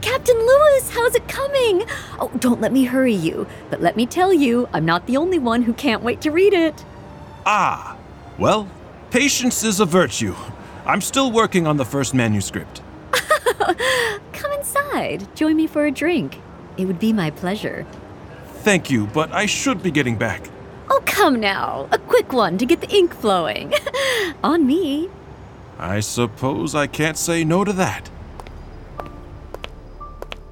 Captain 0.00 0.36
Lewis, 0.36 0.90
how's 0.90 1.14
it 1.14 1.26
coming? 1.28 1.84
Oh, 2.20 2.30
don't 2.38 2.60
let 2.60 2.72
me 2.72 2.84
hurry 2.84 3.14
you, 3.14 3.46
but 3.70 3.80
let 3.80 3.96
me 3.96 4.06
tell 4.06 4.32
you, 4.32 4.68
I'm 4.72 4.84
not 4.84 5.06
the 5.06 5.16
only 5.16 5.38
one 5.38 5.62
who 5.62 5.72
can't 5.72 6.02
wait 6.02 6.20
to 6.22 6.30
read 6.30 6.52
it. 6.52 6.84
Ah, 7.44 7.96
well, 8.38 8.68
patience 9.10 9.64
is 9.64 9.80
a 9.80 9.84
virtue. 9.84 10.34
I'm 10.86 11.00
still 11.00 11.30
working 11.30 11.66
on 11.66 11.76
the 11.76 11.84
first 11.84 12.14
manuscript. 12.14 12.82
Come 14.32 14.52
inside. 14.52 15.28
Join 15.34 15.56
me 15.56 15.66
for 15.66 15.86
a 15.86 15.90
drink. 15.90 16.40
It 16.76 16.86
would 16.86 16.98
be 16.98 17.12
my 17.12 17.30
pleasure. 17.30 17.86
Thank 18.62 18.90
you, 18.90 19.06
but 19.06 19.32
I 19.32 19.46
should 19.46 19.82
be 19.82 19.90
getting 19.90 20.16
back. 20.16 20.48
Oh, 20.90 21.02
come 21.04 21.38
now. 21.38 21.88
A 21.92 21.98
quick 21.98 22.32
one 22.32 22.56
to 22.58 22.66
get 22.66 22.80
the 22.80 22.88
ink 22.90 23.14
flowing. 23.14 23.74
On 24.44 24.66
me. 24.66 25.08
I 25.78 26.00
suppose 26.00 26.74
I 26.74 26.86
can't 26.86 27.16
say 27.16 27.44
no 27.44 27.64
to 27.64 27.72
that. 27.74 28.10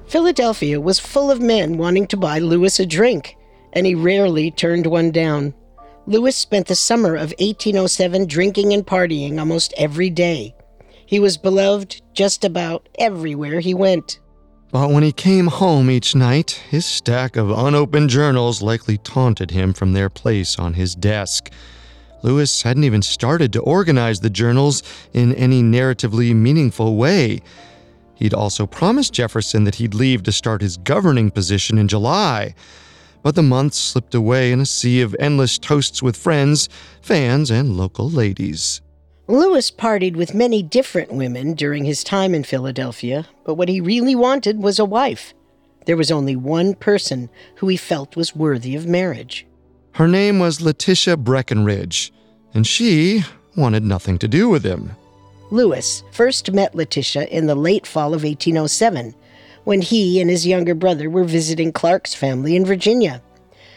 Philadelphia 0.07 0.79
was 0.79 0.99
full 0.99 1.29
of 1.29 1.41
men 1.41 1.77
wanting 1.77 2.07
to 2.07 2.17
buy 2.17 2.39
Lewis 2.39 2.79
a 2.79 2.85
drink, 2.85 3.35
and 3.73 3.85
he 3.85 3.93
rarely 3.93 4.51
turned 4.51 4.87
one 4.87 5.11
down. 5.11 5.53
Lewis 6.07 6.37
spent 6.37 6.67
the 6.67 6.75
summer 6.75 7.15
of 7.15 7.33
1807 7.39 8.27
drinking 8.27 8.71
and 8.71 8.87
partying 8.87 9.37
almost 9.39 9.73
every 9.77 10.09
day. 10.09 10.55
He 11.05 11.19
was 11.19 11.37
beloved 11.37 12.01
just 12.13 12.45
about 12.45 12.87
everywhere 12.97 13.59
he 13.59 13.73
went. 13.73 14.19
But 14.71 14.89
when 14.89 15.03
he 15.03 15.11
came 15.11 15.47
home 15.47 15.91
each 15.91 16.15
night, 16.15 16.51
his 16.69 16.85
stack 16.85 17.35
of 17.35 17.51
unopened 17.51 18.09
journals 18.09 18.61
likely 18.61 18.97
taunted 18.97 19.51
him 19.51 19.73
from 19.73 19.91
their 19.91 20.09
place 20.09 20.57
on 20.57 20.75
his 20.75 20.95
desk. 20.95 21.51
Lewis 22.23 22.61
hadn't 22.61 22.85
even 22.85 23.01
started 23.01 23.51
to 23.53 23.61
organize 23.61 24.21
the 24.21 24.29
journals 24.29 24.83
in 25.11 25.35
any 25.35 25.61
narratively 25.61 26.33
meaningful 26.33 26.95
way. 26.95 27.41
He'd 28.15 28.33
also 28.33 28.65
promised 28.65 29.11
Jefferson 29.11 29.65
that 29.65 29.75
he'd 29.75 29.93
leave 29.93 30.23
to 30.23 30.31
start 30.31 30.61
his 30.61 30.77
governing 30.77 31.31
position 31.31 31.77
in 31.77 31.89
July. 31.89 32.55
But 33.23 33.35
the 33.35 33.43
months 33.43 33.77
slipped 33.77 34.15
away 34.15 34.51
in 34.51 34.61
a 34.61 34.65
sea 34.65 35.01
of 35.01 35.15
endless 35.19 35.57
toasts 35.57 36.01
with 36.01 36.15
friends, 36.15 36.69
fans, 37.01 37.51
and 37.51 37.77
local 37.77 38.09
ladies. 38.09 38.81
Lewis 39.27 39.69
partied 39.71 40.15
with 40.15 40.33
many 40.33 40.63
different 40.63 41.11
women 41.11 41.53
during 41.53 41.83
his 41.83 42.03
time 42.03 42.33
in 42.33 42.43
Philadelphia, 42.43 43.27
but 43.43 43.55
what 43.55 43.67
he 43.67 43.81
really 43.81 44.15
wanted 44.15 44.63
was 44.63 44.79
a 44.79 44.85
wife. 44.85 45.33
There 45.85 45.97
was 45.97 46.11
only 46.11 46.35
one 46.35 46.75
person 46.75 47.29
who 47.55 47.67
he 47.67 47.75
felt 47.75 48.15
was 48.15 48.35
worthy 48.35 48.75
of 48.75 48.87
marriage. 48.87 49.45
Her 49.91 50.07
name 50.07 50.39
was 50.39 50.61
Letitia 50.61 51.17
Breckinridge, 51.17 52.13
and 52.53 52.65
she 52.65 53.23
wanted 53.55 53.83
nothing 53.83 54.17
to 54.19 54.27
do 54.27 54.47
with 54.47 54.63
him. 54.63 54.91
Lewis 55.49 56.03
first 56.11 56.51
met 56.53 56.75
Letitia 56.75 57.25
in 57.25 57.47
the 57.47 57.55
late 57.55 57.87
fall 57.87 58.13
of 58.13 58.23
1807 58.23 59.15
when 59.67 59.81
he 59.81 60.21
and 60.21 60.29
his 60.29 60.47
younger 60.47 60.73
brother 60.73 61.09
were 61.09 61.25
visiting 61.25 61.73
Clark's 61.73 62.13
family 62.13 62.55
in 62.55 62.63
Virginia. 62.63 63.21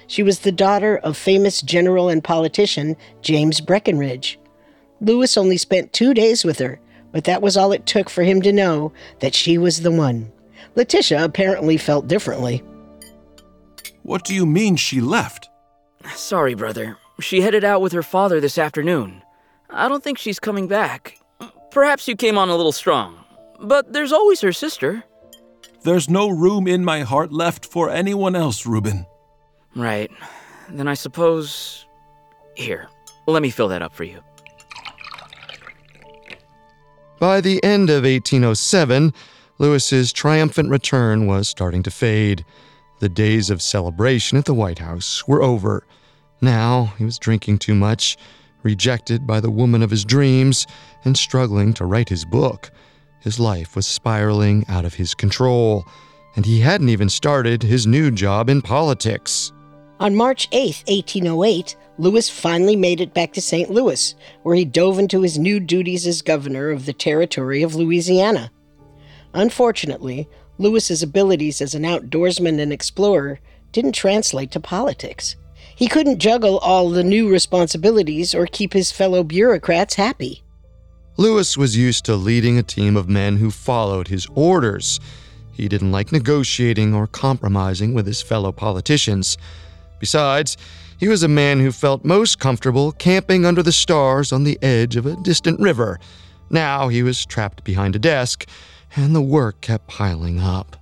She 0.06 0.22
was 0.22 0.38
the 0.38 0.52
daughter 0.52 0.98
of 0.98 1.16
famous 1.16 1.60
general 1.60 2.08
and 2.08 2.22
politician 2.22 2.96
James 3.22 3.60
Breckinridge. 3.60 4.38
Lewis 5.00 5.36
only 5.36 5.56
spent 5.56 5.92
two 5.92 6.14
days 6.14 6.44
with 6.44 6.60
her, 6.60 6.78
but 7.10 7.24
that 7.24 7.42
was 7.42 7.56
all 7.56 7.72
it 7.72 7.86
took 7.86 8.08
for 8.08 8.22
him 8.22 8.40
to 8.42 8.52
know 8.52 8.92
that 9.18 9.34
she 9.34 9.58
was 9.58 9.80
the 9.80 9.90
one. 9.90 10.30
Letitia 10.76 11.24
apparently 11.24 11.76
felt 11.76 12.06
differently. 12.06 12.62
What 14.04 14.22
do 14.22 14.32
you 14.32 14.46
mean 14.46 14.76
she 14.76 15.00
left? 15.00 15.48
Sorry, 16.14 16.54
brother. 16.54 16.98
She 17.18 17.40
headed 17.40 17.64
out 17.64 17.80
with 17.80 17.90
her 17.94 18.04
father 18.04 18.40
this 18.40 18.58
afternoon. 18.58 19.22
I 19.68 19.88
don't 19.88 20.04
think 20.04 20.18
she's 20.18 20.38
coming 20.38 20.68
back. 20.68 21.18
Perhaps 21.72 22.06
you 22.06 22.14
came 22.14 22.38
on 22.38 22.48
a 22.48 22.54
little 22.56 22.70
strong, 22.70 23.24
but 23.60 23.92
there's 23.92 24.12
always 24.12 24.40
her 24.42 24.52
sister. 24.52 25.02
There's 25.82 26.10
no 26.10 26.28
room 26.28 26.66
in 26.66 26.84
my 26.84 27.00
heart 27.00 27.32
left 27.32 27.64
for 27.64 27.88
anyone 27.88 28.36
else, 28.36 28.66
Reuben. 28.66 29.06
Right. 29.74 30.10
Then 30.68 30.88
I 30.88 30.94
suppose. 30.94 31.86
Here, 32.54 32.88
let 33.26 33.42
me 33.42 33.50
fill 33.50 33.68
that 33.68 33.80
up 33.80 33.94
for 33.94 34.04
you. 34.04 34.20
By 37.18 37.40
the 37.40 37.62
end 37.62 37.88
of 37.90 38.04
1807, 38.04 39.14
Lewis's 39.58 40.12
triumphant 40.12 40.70
return 40.70 41.26
was 41.26 41.48
starting 41.48 41.82
to 41.84 41.90
fade. 41.90 42.44
The 42.98 43.08
days 43.08 43.50
of 43.50 43.62
celebration 43.62 44.36
at 44.36 44.44
the 44.44 44.54
White 44.54 44.78
House 44.78 45.26
were 45.26 45.42
over. 45.42 45.86
Now 46.40 46.92
he 46.98 47.04
was 47.04 47.18
drinking 47.18 47.58
too 47.58 47.74
much, 47.74 48.16
rejected 48.62 49.26
by 49.26 49.40
the 49.40 49.50
woman 49.50 49.82
of 49.82 49.90
his 49.90 50.04
dreams, 50.04 50.66
and 51.04 51.16
struggling 51.16 51.72
to 51.74 51.84
write 51.86 52.08
his 52.08 52.24
book. 52.24 52.70
His 53.20 53.38
life 53.38 53.76
was 53.76 53.86
spiraling 53.86 54.64
out 54.68 54.84
of 54.84 54.94
his 54.94 55.14
control, 55.14 55.86
and 56.36 56.46
he 56.46 56.60
hadn't 56.60 56.88
even 56.88 57.08
started 57.08 57.62
his 57.62 57.86
new 57.86 58.10
job 58.10 58.48
in 58.48 58.62
politics. 58.62 59.52
On 60.00 60.14
March 60.14 60.48
8, 60.52 60.84
1808, 60.88 61.76
Lewis 61.98 62.30
finally 62.30 62.76
made 62.76 63.02
it 63.02 63.12
back 63.12 63.34
to 63.34 63.42
St. 63.42 63.70
Louis, 63.70 64.14
where 64.42 64.56
he 64.56 64.64
dove 64.64 64.98
into 64.98 65.20
his 65.20 65.38
new 65.38 65.60
duties 65.60 66.06
as 66.06 66.22
governor 66.22 66.70
of 66.70 66.86
the 66.86 66.94
territory 66.94 67.62
of 67.62 67.74
Louisiana. 67.74 68.50
Unfortunately, 69.34 70.26
Lewis's 70.56 71.02
abilities 71.02 71.60
as 71.60 71.74
an 71.74 71.82
outdoorsman 71.82 72.58
and 72.58 72.72
explorer 72.72 73.40
didn't 73.72 73.92
translate 73.92 74.50
to 74.52 74.60
politics. 74.60 75.36
He 75.76 75.88
couldn't 75.88 76.18
juggle 76.18 76.58
all 76.58 76.88
the 76.88 77.04
new 77.04 77.28
responsibilities 77.28 78.34
or 78.34 78.46
keep 78.46 78.72
his 78.72 78.90
fellow 78.90 79.22
bureaucrats 79.22 79.94
happy. 79.94 80.42
Lewis 81.20 81.54
was 81.54 81.76
used 81.76 82.06
to 82.06 82.16
leading 82.16 82.56
a 82.56 82.62
team 82.62 82.96
of 82.96 83.06
men 83.06 83.36
who 83.36 83.50
followed 83.50 84.08
his 84.08 84.26
orders. 84.34 84.98
He 85.52 85.68
didn't 85.68 85.92
like 85.92 86.12
negotiating 86.12 86.94
or 86.94 87.06
compromising 87.06 87.92
with 87.92 88.06
his 88.06 88.22
fellow 88.22 88.52
politicians. 88.52 89.36
Besides, 89.98 90.56
he 90.98 91.08
was 91.08 91.22
a 91.22 91.28
man 91.28 91.60
who 91.60 91.72
felt 91.72 92.06
most 92.06 92.38
comfortable 92.38 92.92
camping 92.92 93.44
under 93.44 93.62
the 93.62 93.70
stars 93.70 94.32
on 94.32 94.44
the 94.44 94.58
edge 94.62 94.96
of 94.96 95.04
a 95.04 95.16
distant 95.16 95.60
river. 95.60 96.00
Now 96.48 96.88
he 96.88 97.02
was 97.02 97.26
trapped 97.26 97.64
behind 97.64 97.94
a 97.94 97.98
desk, 97.98 98.48
and 98.96 99.14
the 99.14 99.20
work 99.20 99.60
kept 99.60 99.88
piling 99.88 100.40
up. 100.40 100.74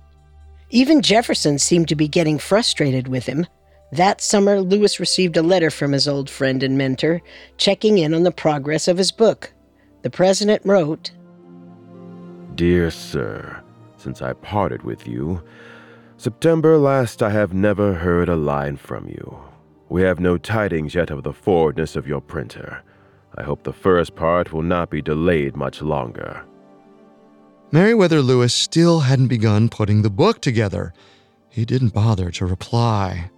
Even 0.69 1.01
Jefferson 1.01 1.59
seemed 1.59 1.89
to 1.89 1.95
be 1.95 2.07
getting 2.07 2.39
frustrated 2.39 3.09
with 3.09 3.25
him. 3.25 3.45
That 3.91 4.21
summer, 4.21 4.61
Lewis 4.61 5.01
received 5.01 5.35
a 5.35 5.43
letter 5.43 5.69
from 5.69 5.91
his 5.91 6.07
old 6.07 6.29
friend 6.29 6.63
and 6.63 6.77
mentor, 6.77 7.21
checking 7.57 7.97
in 7.97 8.13
on 8.13 8.23
the 8.23 8.31
progress 8.31 8.87
of 8.87 8.97
his 8.97 9.11
book. 9.11 9.51
The 10.01 10.09
president 10.09 10.61
wrote 10.65 11.11
Dear 12.55 12.89
Sir, 12.89 13.61
since 13.97 14.21
I 14.21 14.33
parted 14.33 14.83
with 14.83 15.07
you, 15.07 15.43
September 16.17 16.77
last 16.77 17.21
I 17.21 17.29
have 17.31 17.53
never 17.53 17.93
heard 17.93 18.29
a 18.29 18.35
line 18.35 18.77
from 18.77 19.07
you. 19.07 19.39
We 19.89 20.01
have 20.03 20.19
no 20.19 20.37
tidings 20.37 20.95
yet 20.95 21.09
of 21.09 21.23
the 21.23 21.33
forwardness 21.33 21.95
of 21.95 22.07
your 22.07 22.21
printer. 22.21 22.81
I 23.37 23.43
hope 23.43 23.63
the 23.63 23.73
first 23.73 24.15
part 24.15 24.53
will 24.53 24.61
not 24.61 24.89
be 24.89 25.01
delayed 25.01 25.55
much 25.55 25.81
longer. 25.81 26.43
Meriwether 27.71 28.21
Lewis 28.21 28.53
still 28.53 29.01
hadn't 29.01 29.27
begun 29.27 29.69
putting 29.69 30.01
the 30.01 30.09
book 30.09 30.41
together. 30.41 30.93
He 31.49 31.65
didn't 31.65 31.93
bother 31.93 32.31
to 32.31 32.45
reply. 32.45 33.31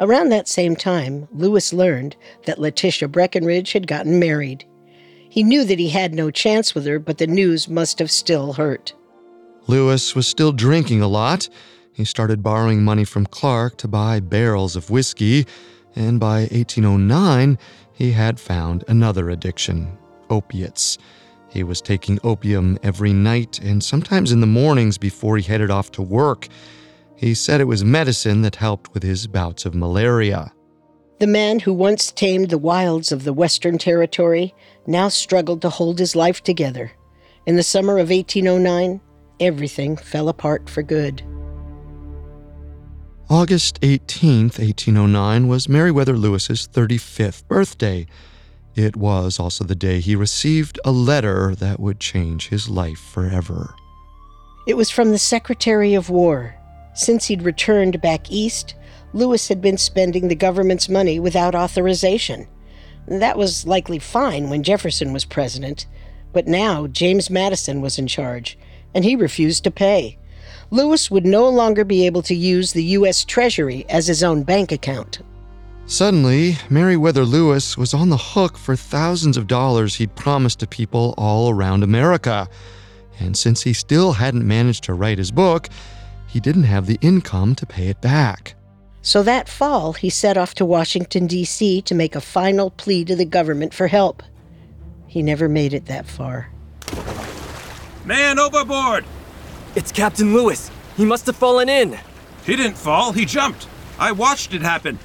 Around 0.00 0.28
that 0.30 0.48
same 0.48 0.76
time, 0.76 1.26
Lewis 1.32 1.72
learned 1.72 2.16
that 2.44 2.60
Letitia 2.60 3.08
Breckinridge 3.08 3.72
had 3.72 3.86
gotten 3.86 4.18
married. 4.18 4.64
He 5.36 5.44
knew 5.44 5.64
that 5.64 5.78
he 5.78 5.90
had 5.90 6.14
no 6.14 6.30
chance 6.30 6.74
with 6.74 6.86
her, 6.86 6.98
but 6.98 7.18
the 7.18 7.26
news 7.26 7.68
must 7.68 7.98
have 7.98 8.10
still 8.10 8.54
hurt. 8.54 8.94
Lewis 9.66 10.14
was 10.14 10.26
still 10.26 10.50
drinking 10.50 11.02
a 11.02 11.08
lot. 11.08 11.46
He 11.92 12.06
started 12.06 12.42
borrowing 12.42 12.82
money 12.82 13.04
from 13.04 13.26
Clark 13.26 13.76
to 13.78 13.86
buy 13.86 14.18
barrels 14.18 14.76
of 14.76 14.88
whiskey, 14.88 15.46
and 15.94 16.18
by 16.18 16.48
1809, 16.52 17.58
he 17.92 18.12
had 18.12 18.40
found 18.40 18.82
another 18.88 19.28
addiction 19.28 19.98
opiates. 20.30 20.96
He 21.50 21.62
was 21.62 21.82
taking 21.82 22.18
opium 22.24 22.78
every 22.82 23.12
night 23.12 23.58
and 23.58 23.84
sometimes 23.84 24.32
in 24.32 24.40
the 24.40 24.46
mornings 24.46 24.96
before 24.96 25.36
he 25.36 25.42
headed 25.42 25.70
off 25.70 25.90
to 25.92 26.02
work. 26.02 26.48
He 27.14 27.34
said 27.34 27.60
it 27.60 27.64
was 27.64 27.84
medicine 27.84 28.40
that 28.40 28.56
helped 28.56 28.94
with 28.94 29.02
his 29.02 29.26
bouts 29.26 29.66
of 29.66 29.74
malaria. 29.74 30.54
The 31.18 31.26
man 31.26 31.60
who 31.60 31.72
once 31.72 32.12
tamed 32.12 32.50
the 32.50 32.58
wilds 32.58 33.10
of 33.10 33.24
the 33.24 33.32
Western 33.32 33.78
Territory 33.78 34.54
now 34.86 35.08
struggled 35.08 35.62
to 35.62 35.70
hold 35.70 35.98
his 35.98 36.14
life 36.14 36.42
together. 36.42 36.92
In 37.46 37.56
the 37.56 37.62
summer 37.62 37.94
of 37.98 38.10
1809, 38.10 39.00
everything 39.40 39.96
fell 39.96 40.28
apart 40.28 40.68
for 40.68 40.82
good. 40.82 41.22
August 43.30 43.78
18, 43.80 44.42
1809, 44.42 45.48
was 45.48 45.70
Meriwether 45.70 46.18
Lewis's 46.18 46.68
35th 46.68 47.48
birthday. 47.48 48.06
It 48.74 48.94
was 48.94 49.40
also 49.40 49.64
the 49.64 49.74
day 49.74 50.00
he 50.00 50.14
received 50.14 50.78
a 50.84 50.92
letter 50.92 51.54
that 51.54 51.80
would 51.80 51.98
change 51.98 52.48
his 52.48 52.68
life 52.68 53.00
forever. 53.00 53.74
It 54.66 54.76
was 54.76 54.90
from 54.90 55.12
the 55.12 55.18
Secretary 55.18 55.94
of 55.94 56.10
War. 56.10 56.54
Since 56.94 57.26
he'd 57.26 57.42
returned 57.42 58.00
back 58.02 58.30
east, 58.30 58.74
Lewis 59.16 59.48
had 59.48 59.62
been 59.62 59.78
spending 59.78 60.28
the 60.28 60.34
government's 60.34 60.90
money 60.90 61.18
without 61.18 61.54
authorization. 61.54 62.46
That 63.08 63.38
was 63.38 63.66
likely 63.66 63.98
fine 63.98 64.50
when 64.50 64.62
Jefferson 64.62 65.10
was 65.14 65.24
president, 65.24 65.86
but 66.34 66.46
now 66.46 66.86
James 66.86 67.30
Madison 67.30 67.80
was 67.80 67.98
in 67.98 68.08
charge, 68.08 68.58
and 68.94 69.06
he 69.06 69.16
refused 69.16 69.64
to 69.64 69.70
pay. 69.70 70.18
Lewis 70.70 71.10
would 71.10 71.24
no 71.24 71.48
longer 71.48 71.82
be 71.82 72.04
able 72.04 72.20
to 72.20 72.34
use 72.34 72.74
the 72.74 72.84
U.S. 72.84 73.24
Treasury 73.24 73.86
as 73.88 74.06
his 74.06 74.22
own 74.22 74.42
bank 74.42 74.70
account. 74.70 75.20
Suddenly, 75.86 76.58
Meriwether 76.68 77.24
Lewis 77.24 77.78
was 77.78 77.94
on 77.94 78.10
the 78.10 78.18
hook 78.18 78.58
for 78.58 78.76
thousands 78.76 79.38
of 79.38 79.46
dollars 79.46 79.94
he'd 79.94 80.14
promised 80.14 80.60
to 80.60 80.66
people 80.66 81.14
all 81.16 81.48
around 81.48 81.82
America. 81.82 82.50
And 83.18 83.34
since 83.34 83.62
he 83.62 83.72
still 83.72 84.12
hadn't 84.12 84.46
managed 84.46 84.84
to 84.84 84.94
write 84.94 85.16
his 85.16 85.30
book, 85.30 85.70
he 86.26 86.38
didn't 86.38 86.64
have 86.64 86.84
the 86.84 86.98
income 87.00 87.54
to 87.54 87.64
pay 87.64 87.88
it 87.88 88.02
back. 88.02 88.56
So 89.06 89.22
that 89.22 89.48
fall, 89.48 89.92
he 89.92 90.10
set 90.10 90.36
off 90.36 90.54
to 90.54 90.64
Washington, 90.64 91.28
D.C. 91.28 91.80
to 91.82 91.94
make 91.94 92.16
a 92.16 92.20
final 92.20 92.70
plea 92.72 93.04
to 93.04 93.14
the 93.14 93.24
government 93.24 93.72
for 93.72 93.86
help. 93.86 94.20
He 95.06 95.22
never 95.22 95.48
made 95.48 95.72
it 95.72 95.86
that 95.86 96.06
far. 96.06 96.50
Man 98.04 98.40
overboard! 98.40 99.04
It's 99.76 99.92
Captain 99.92 100.34
Lewis. 100.34 100.72
He 100.96 101.04
must 101.04 101.24
have 101.26 101.36
fallen 101.36 101.68
in. 101.68 101.96
He 102.44 102.56
didn't 102.56 102.76
fall, 102.76 103.12
he 103.12 103.24
jumped. 103.24 103.68
I 103.96 104.10
watched 104.10 104.52
it 104.54 104.60
happen. 104.60 104.98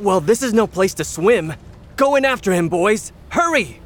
Well, 0.00 0.20
this 0.20 0.42
is 0.42 0.52
no 0.52 0.66
place 0.66 0.94
to 0.94 1.04
swim. 1.04 1.54
Go 1.94 2.16
in 2.16 2.24
after 2.24 2.52
him, 2.52 2.68
boys. 2.68 3.12
Hurry! 3.28 3.80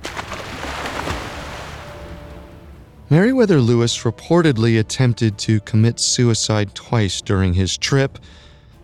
Meriwether 3.10 3.60
Lewis 3.60 4.04
reportedly 4.04 4.80
attempted 4.80 5.36
to 5.40 5.60
commit 5.60 6.00
suicide 6.00 6.74
twice 6.74 7.20
during 7.20 7.52
his 7.52 7.76
trip. 7.76 8.18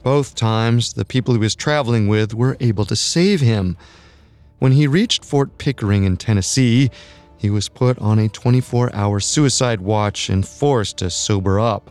Both 0.03 0.35
times, 0.35 0.95
the 0.95 1.05
people 1.05 1.35
he 1.35 1.41
was 1.41 1.55
traveling 1.55 2.09
with 2.09 2.35
were 2.35 2.57
able 2.61 2.85
to 2.87 2.97
save 2.97 3.41
him. 3.41 3.77
When 4.59 4.73
he 4.73 4.87
reached 4.87 5.25
Fort 5.25 5.59
Pickering 5.59 6.05
in 6.05 6.17
Tennessee, 6.17 6.91
he 7.37 7.51
was 7.51 7.69
put 7.69 7.99
on 7.99 8.19
a 8.19 8.29
24 8.29 8.95
hour 8.95 9.21
suicide 9.21 9.81
watch 9.81 10.29
and 10.29 10.47
forced 10.47 10.99
to 10.99 11.11
sober 11.11 11.59
up. 11.59 11.91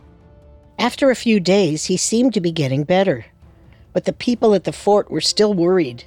After 0.78 1.10
a 1.10 1.16
few 1.16 1.40
days, 1.40 1.84
he 1.84 1.96
seemed 1.96 2.34
to 2.34 2.40
be 2.40 2.52
getting 2.52 2.84
better. 2.84 3.26
But 3.92 4.04
the 4.04 4.12
people 4.12 4.54
at 4.54 4.64
the 4.64 4.72
fort 4.72 5.10
were 5.10 5.20
still 5.20 5.52
worried. 5.52 6.04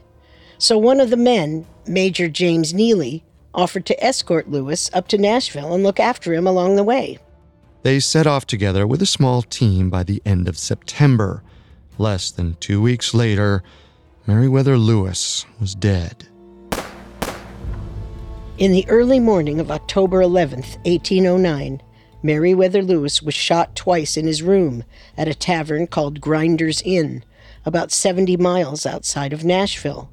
So 0.58 0.78
one 0.78 1.00
of 1.00 1.10
the 1.10 1.18
men, 1.18 1.68
Major 1.86 2.30
James 2.30 2.74
Neely, 2.74 3.24
offered 3.54 3.86
to 3.86 4.04
escort 4.04 4.50
Lewis 4.50 4.89
up 4.94 5.08
to 5.10 5.18
Nashville 5.18 5.74
and 5.74 5.84
look 5.84 6.00
after 6.00 6.34
him 6.34 6.48
along 6.48 6.76
the 6.76 6.84
way. 6.84 7.20
They 7.84 8.00
set 8.00 8.26
off 8.26 8.48
together 8.48 8.88
with 8.88 9.02
a 9.02 9.06
small 9.06 9.42
team 9.42 9.89
by 9.89 10.04
the 10.04 10.22
end 10.26 10.48
of 10.48 10.58
September. 10.58 11.44
Less 11.98 12.32
than 12.32 12.58
two 12.60 12.82
weeks 12.82 13.14
later, 13.14 13.64
Meriwether 14.26 14.78
Lewis 14.78 15.46
was 15.60 15.76
dead. 15.76 16.28
In 18.58 18.72
the 18.72 18.88
early 18.88 19.20
morning 19.20 19.60
of 19.60 19.70
October 19.70 20.22
11th, 20.22 20.78
1809, 20.86 21.82
Meriwether 22.24 22.82
Lewis 22.82 23.22
was 23.22 23.34
shot 23.34 23.76
twice 23.76 24.16
in 24.16 24.26
his 24.26 24.42
room 24.42 24.84
at 25.18 25.28
a 25.28 25.34
tavern 25.34 25.86
called 25.88 26.22
Grinder's 26.22 26.82
Inn, 26.84 27.24
about 27.66 27.92
70 27.92 28.38
miles 28.38 28.86
outside 28.86 29.34
of 29.34 29.44
Nashville. 29.44 30.10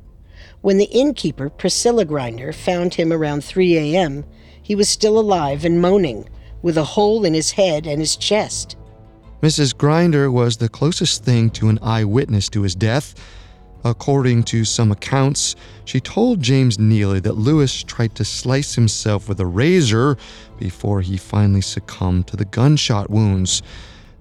When 0.60 0.76
the 0.76 0.86
innkeeper, 0.86 1.48
Priscilla 1.48 2.04
Grinder, 2.04 2.52
found 2.52 2.94
him 2.94 3.12
around 3.12 3.44
3 3.44 3.76
a.m., 3.76 4.24
he 4.60 4.74
was 4.74 4.88
still 4.88 5.18
alive 5.18 5.64
and 5.64 5.80
moaning, 5.80 6.28
with 6.62 6.76
a 6.76 6.84
hole 6.84 7.24
in 7.24 7.32
his 7.32 7.52
head 7.52 7.86
and 7.86 8.00
his 8.00 8.16
chest. 8.16 8.76
Mrs. 9.42 9.76
Grinder 9.76 10.30
was 10.30 10.58
the 10.58 10.68
closest 10.68 11.24
thing 11.24 11.48
to 11.50 11.68
an 11.68 11.78
eyewitness 11.80 12.48
to 12.50 12.62
his 12.62 12.74
death. 12.74 13.14
According 13.84 14.42
to 14.44 14.66
some 14.66 14.92
accounts, 14.92 15.56
she 15.86 16.00
told 16.00 16.42
James 16.42 16.78
Neely 16.78 17.20
that 17.20 17.38
Lewis 17.38 17.82
tried 17.82 18.14
to 18.16 18.24
slice 18.24 18.74
himself 18.74 19.28
with 19.28 19.40
a 19.40 19.46
razor 19.46 20.18
before 20.58 21.00
he 21.00 21.16
finally 21.16 21.62
succumbed 21.62 22.26
to 22.26 22.36
the 22.36 22.44
gunshot 22.44 23.08
wounds. 23.08 23.62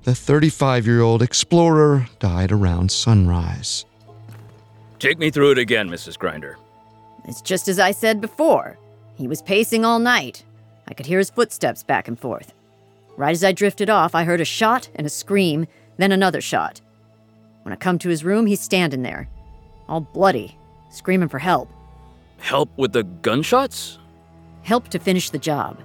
The 0.04 0.16
35 0.16 0.88
year 0.88 1.02
old 1.02 1.22
explorer 1.22 2.08
died 2.20 2.54
around 2.54 2.90
sunrise. 2.90 3.86
Take 5.00 5.20
me 5.20 5.32
through 5.32 5.52
it 5.52 5.58
again, 5.58 5.90
Mrs. 5.90 6.18
Grinder. 6.18 6.58
It's 7.26 7.42
just 7.42 7.68
as 7.68 7.80
I 7.80 7.92
said 7.92 8.22
before. 8.22 8.80
He 9.16 9.28
was 9.28 9.42
pacing 9.42 9.84
all 9.84 10.00
night. 10.00 10.46
I 10.88 10.94
could 10.94 11.06
hear 11.06 11.20
his 11.20 11.30
footsteps 11.30 11.84
back 11.84 12.08
and 12.08 12.18
forth. 12.18 12.54
Right 13.20 13.34
as 13.34 13.44
I 13.44 13.52
drifted 13.52 13.90
off, 13.90 14.16
I 14.16 14.24
heard 14.24 14.40
a 14.40 14.46
shot 14.46 14.88
and 14.96 15.06
a 15.06 15.10
scream, 15.10 15.68
then 15.98 16.14
another 16.14 16.40
shot. 16.40 16.80
When 17.64 17.74
I 17.74 17.76
come 17.76 18.00
to 18.00 18.08
his 18.08 18.24
room, 18.24 18.46
he's 18.46 18.62
standing 18.62 19.02
there, 19.02 19.28
all 19.90 20.00
bloody, 20.00 20.58
screaming 20.90 21.28
for 21.28 21.38
help. 21.38 21.70
Help 22.38 22.70
with 22.78 22.94
the 22.94 23.04
gunshots? 23.04 24.00
Help 24.62 24.88
to 24.88 25.00
finish 25.00 25.32
the 25.32 25.38
job. 25.38 25.82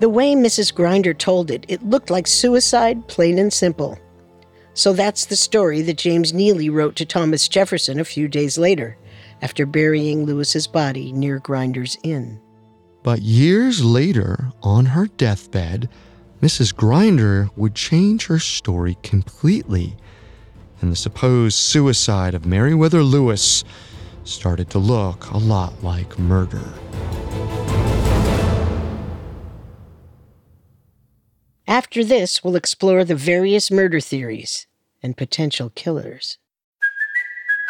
The 0.00 0.08
way 0.08 0.34
Mrs. 0.34 0.74
Grinder 0.74 1.12
told 1.12 1.50
it, 1.50 1.66
it 1.68 1.84
looked 1.84 2.08
like 2.08 2.26
suicide, 2.26 3.06
plain 3.06 3.38
and 3.38 3.52
simple. 3.52 3.98
So 4.72 4.94
that's 4.94 5.26
the 5.26 5.36
story 5.36 5.82
that 5.82 5.98
James 5.98 6.32
Neely 6.32 6.70
wrote 6.70 6.96
to 6.96 7.04
Thomas 7.04 7.46
Jefferson 7.46 8.00
a 8.00 8.04
few 8.04 8.26
days 8.26 8.56
later, 8.56 8.96
after 9.42 9.66
burying 9.66 10.24
Lewis's 10.24 10.66
body 10.66 11.12
near 11.12 11.40
Grinder's 11.40 11.98
Inn. 12.02 12.40
But 13.04 13.20
years 13.20 13.84
later, 13.84 14.50
on 14.62 14.86
her 14.86 15.06
deathbed, 15.06 15.90
Mrs. 16.40 16.74
Grinder 16.74 17.50
would 17.54 17.74
change 17.74 18.26
her 18.26 18.38
story 18.38 18.96
completely, 19.02 19.98
and 20.80 20.90
the 20.90 20.96
supposed 20.96 21.58
suicide 21.58 22.34
of 22.34 22.46
Meriwether 22.46 23.02
Lewis 23.02 23.62
started 24.24 24.70
to 24.70 24.78
look 24.78 25.30
a 25.30 25.36
lot 25.36 25.84
like 25.84 26.18
murder. 26.18 26.64
After 31.68 32.02
this, 32.02 32.42
we'll 32.42 32.56
explore 32.56 33.04
the 33.04 33.14
various 33.14 33.70
murder 33.70 34.00
theories 34.00 34.66
and 35.02 35.14
potential 35.14 35.70
killers. 35.74 36.38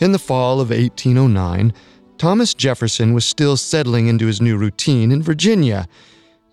In 0.00 0.12
the 0.12 0.18
fall 0.18 0.60
of 0.60 0.70
1809, 0.70 1.72
Thomas 2.18 2.54
Jefferson 2.54 3.14
was 3.14 3.24
still 3.24 3.56
settling 3.56 4.06
into 4.06 4.26
his 4.26 4.40
new 4.40 4.56
routine 4.56 5.10
in 5.10 5.22
Virginia. 5.22 5.88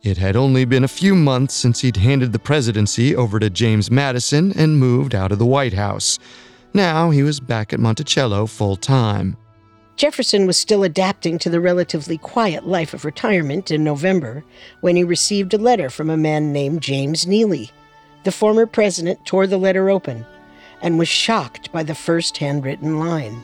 It 0.02 0.18
had 0.18 0.36
only 0.36 0.66
been 0.66 0.84
a 0.84 0.88
few 0.88 1.14
months 1.14 1.54
since 1.54 1.82
he'd 1.82 1.98
handed 1.98 2.34
the 2.34 2.40
presidency 2.40 3.16
over 3.16 3.40
to 3.40 3.52
James 3.52 3.92
Madison 3.92 4.52
and 4.54 4.80
moved 4.80 5.14
out 5.14 5.32
of 5.32 5.38
the 5.38 5.46
White 5.46 5.74
House. 5.74 6.18
Now 6.74 7.12
he 7.12 7.22
was 7.22 7.40
back 7.40 7.72
at 7.72 7.80
Monticello 7.80 8.48
full 8.48 8.76
time. 8.76 9.38
Jefferson 9.96 10.48
was 10.48 10.58
still 10.58 10.84
adapting 10.84 11.38
to 11.40 11.50
the 11.50 11.62
relatively 11.62 12.18
quiet 12.18 12.68
life 12.68 12.96
of 12.96 13.06
retirement 13.06 13.70
in 13.70 13.84
November 13.84 14.44
when 14.82 14.96
he 14.96 15.04
received 15.04 15.54
a 15.54 15.60
letter 15.60 15.92
from 15.92 16.10
a 16.10 16.18
man 16.18 16.52
named 16.52 16.82
James 16.82 17.28
Neely. 17.28 17.70
The 18.24 18.32
former 18.32 18.66
president 18.66 19.24
tore 19.26 19.46
the 19.46 19.58
letter 19.58 19.90
open 19.92 20.26
and 20.82 21.00
was 21.00 21.08
shocked 21.08 21.72
by 21.72 21.84
the 21.84 21.96
first 21.96 22.38
handwritten 22.38 23.00
line. 23.00 23.42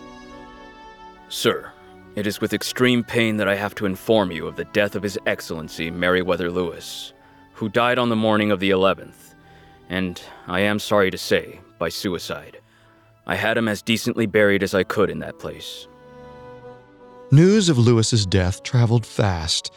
Sir, 1.30 1.72
it 2.16 2.28
is 2.28 2.42
with 2.42 2.54
extreme 2.54 3.04
pain 3.04 3.38
that 3.38 3.48
I 3.48 3.56
have 3.56 3.74
to 3.76 3.86
inform 3.86 4.32
you 4.32 4.48
of 4.48 4.58
the 4.58 4.66
death 4.66 4.96
of 4.96 5.04
His 5.04 5.18
Excellency 5.26 5.90
Meriwether 5.90 6.52
Lewis, 6.52 7.14
who 7.54 7.70
died 7.70 7.98
on 7.98 8.10
the 8.10 8.16
morning 8.16 8.52
of 8.52 8.60
the 8.60 8.72
11th, 8.72 9.36
and 9.90 10.22
I 10.48 10.62
am 10.62 10.80
sorry 10.80 11.10
to 11.12 11.18
say, 11.18 11.62
by 11.80 11.90
suicide. 11.90 12.60
I 13.26 13.36
had 13.36 13.58
him 13.58 13.68
as 13.68 13.82
decently 13.82 14.26
buried 14.26 14.64
as 14.64 14.74
I 14.74 14.84
could 14.84 15.10
in 15.10 15.20
that 15.20 15.40
place. 15.40 15.88
News 17.32 17.70
of 17.70 17.78
Lewis's 17.78 18.26
death 18.26 18.62
traveled 18.62 19.06
fast. 19.06 19.72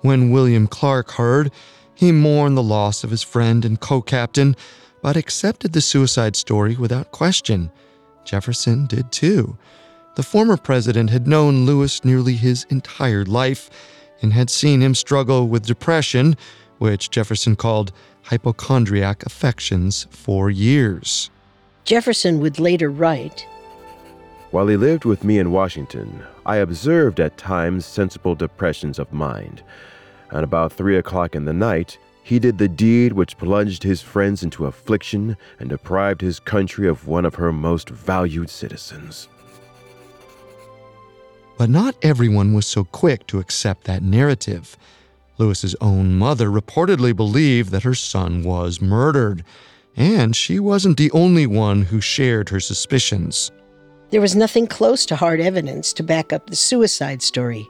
When 0.00 0.30
William 0.30 0.66
Clark 0.66 1.12
heard, 1.12 1.50
he 1.94 2.12
mourned 2.12 2.56
the 2.56 2.62
loss 2.62 3.04
of 3.04 3.10
his 3.10 3.22
friend 3.22 3.64
and 3.64 3.78
co 3.78 4.00
captain, 4.00 4.56
but 5.04 5.18
accepted 5.18 5.74
the 5.74 5.82
suicide 5.82 6.34
story 6.34 6.76
without 6.76 7.10
question. 7.10 7.70
Jefferson 8.24 8.86
did 8.86 9.12
too. 9.12 9.54
The 10.16 10.22
former 10.22 10.56
president 10.56 11.10
had 11.10 11.28
known 11.28 11.66
Lewis 11.66 12.06
nearly 12.06 12.36
his 12.36 12.64
entire 12.70 13.26
life 13.26 13.68
and 14.22 14.32
had 14.32 14.48
seen 14.48 14.80
him 14.80 14.94
struggle 14.94 15.46
with 15.46 15.66
depression, 15.66 16.38
which 16.78 17.10
Jefferson 17.10 17.54
called 17.54 17.92
hypochondriac 18.22 19.26
affections, 19.26 20.06
for 20.08 20.48
years. 20.48 21.30
Jefferson 21.84 22.40
would 22.40 22.58
later 22.58 22.90
write 22.90 23.46
While 24.52 24.68
he 24.68 24.78
lived 24.78 25.04
with 25.04 25.22
me 25.22 25.38
in 25.38 25.52
Washington, 25.52 26.24
I 26.46 26.56
observed 26.56 27.20
at 27.20 27.36
times 27.36 27.84
sensible 27.84 28.34
depressions 28.34 28.98
of 28.98 29.12
mind. 29.12 29.62
And 30.30 30.44
about 30.44 30.72
three 30.72 30.96
o'clock 30.96 31.34
in 31.34 31.44
the 31.44 31.52
night, 31.52 31.98
he 32.24 32.38
did 32.38 32.56
the 32.56 32.68
deed 32.68 33.12
which 33.12 33.36
plunged 33.36 33.82
his 33.82 34.00
friends 34.00 34.42
into 34.42 34.64
affliction 34.64 35.36
and 35.60 35.68
deprived 35.68 36.22
his 36.22 36.40
country 36.40 36.88
of 36.88 37.06
one 37.06 37.26
of 37.26 37.34
her 37.34 37.52
most 37.52 37.90
valued 37.90 38.48
citizens. 38.48 39.28
But 41.58 41.68
not 41.68 41.96
everyone 42.00 42.54
was 42.54 42.66
so 42.66 42.84
quick 42.84 43.26
to 43.26 43.40
accept 43.40 43.84
that 43.84 44.02
narrative. 44.02 44.78
Lewis's 45.36 45.76
own 45.82 46.14
mother 46.14 46.48
reportedly 46.48 47.14
believed 47.14 47.70
that 47.72 47.82
her 47.82 47.94
son 47.94 48.42
was 48.42 48.80
murdered, 48.80 49.44
and 49.94 50.34
she 50.34 50.58
wasn't 50.58 50.96
the 50.96 51.10
only 51.10 51.46
one 51.46 51.82
who 51.82 52.00
shared 52.00 52.48
her 52.48 52.58
suspicions. 52.58 53.52
There 54.08 54.22
was 54.22 54.34
nothing 54.34 54.66
close 54.66 55.04
to 55.06 55.16
hard 55.16 55.40
evidence 55.40 55.92
to 55.92 56.02
back 56.02 56.32
up 56.32 56.48
the 56.48 56.56
suicide 56.56 57.20
story. 57.20 57.68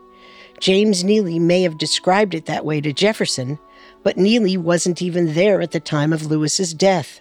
James 0.60 1.02
Neely 1.02 1.40
may 1.40 1.62
have 1.62 1.76
described 1.76 2.34
it 2.34 2.46
that 2.46 2.64
way 2.64 2.80
to 2.80 2.92
Jefferson, 2.92 3.58
but 4.04 4.16
Neely 4.16 4.56
wasn't 4.56 5.02
even 5.02 5.34
there 5.34 5.60
at 5.60 5.72
the 5.72 5.80
time 5.80 6.12
of 6.12 6.26
Lewis's 6.26 6.72
death. 6.72 7.20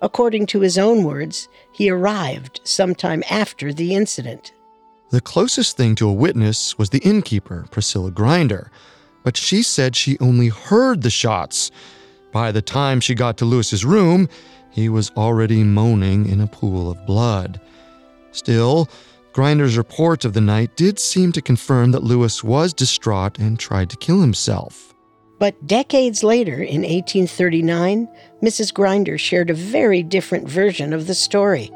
According 0.00 0.46
to 0.46 0.60
his 0.60 0.78
own 0.78 1.02
words, 1.02 1.48
he 1.72 1.90
arrived 1.90 2.60
sometime 2.62 3.24
after 3.30 3.72
the 3.72 3.94
incident. 3.94 4.52
The 5.10 5.20
closest 5.20 5.76
thing 5.76 5.94
to 5.96 6.08
a 6.08 6.12
witness 6.12 6.78
was 6.78 6.90
the 6.90 6.98
innkeeper, 7.00 7.66
Priscilla 7.70 8.10
Grinder, 8.10 8.70
but 9.24 9.36
she 9.36 9.62
said 9.62 9.96
she 9.96 10.18
only 10.20 10.48
heard 10.48 11.02
the 11.02 11.10
shots. 11.10 11.70
By 12.32 12.52
the 12.52 12.62
time 12.62 13.00
she 13.00 13.14
got 13.14 13.36
to 13.38 13.44
Lewis's 13.44 13.84
room, 13.84 14.28
he 14.70 14.88
was 14.88 15.10
already 15.16 15.64
moaning 15.64 16.28
in 16.28 16.40
a 16.40 16.46
pool 16.46 16.90
of 16.90 17.06
blood. 17.06 17.60
Still, 18.32 18.88
Grinder's 19.32 19.78
report 19.78 20.24
of 20.24 20.32
the 20.32 20.40
night 20.40 20.76
did 20.76 20.98
seem 20.98 21.32
to 21.32 21.42
confirm 21.42 21.92
that 21.92 22.02
Lewis 22.02 22.42
was 22.42 22.74
distraught 22.74 23.38
and 23.38 23.58
tried 23.58 23.88
to 23.90 23.96
kill 23.96 24.20
himself. 24.20 24.91
But 25.42 25.66
decades 25.66 26.22
later, 26.22 26.62
in 26.62 26.82
1839, 26.82 28.06
Mrs. 28.40 28.72
Grinder 28.72 29.18
shared 29.18 29.50
a 29.50 29.54
very 29.54 30.04
different 30.04 30.48
version 30.48 30.92
of 30.92 31.08
the 31.08 31.16
story. 31.16 31.68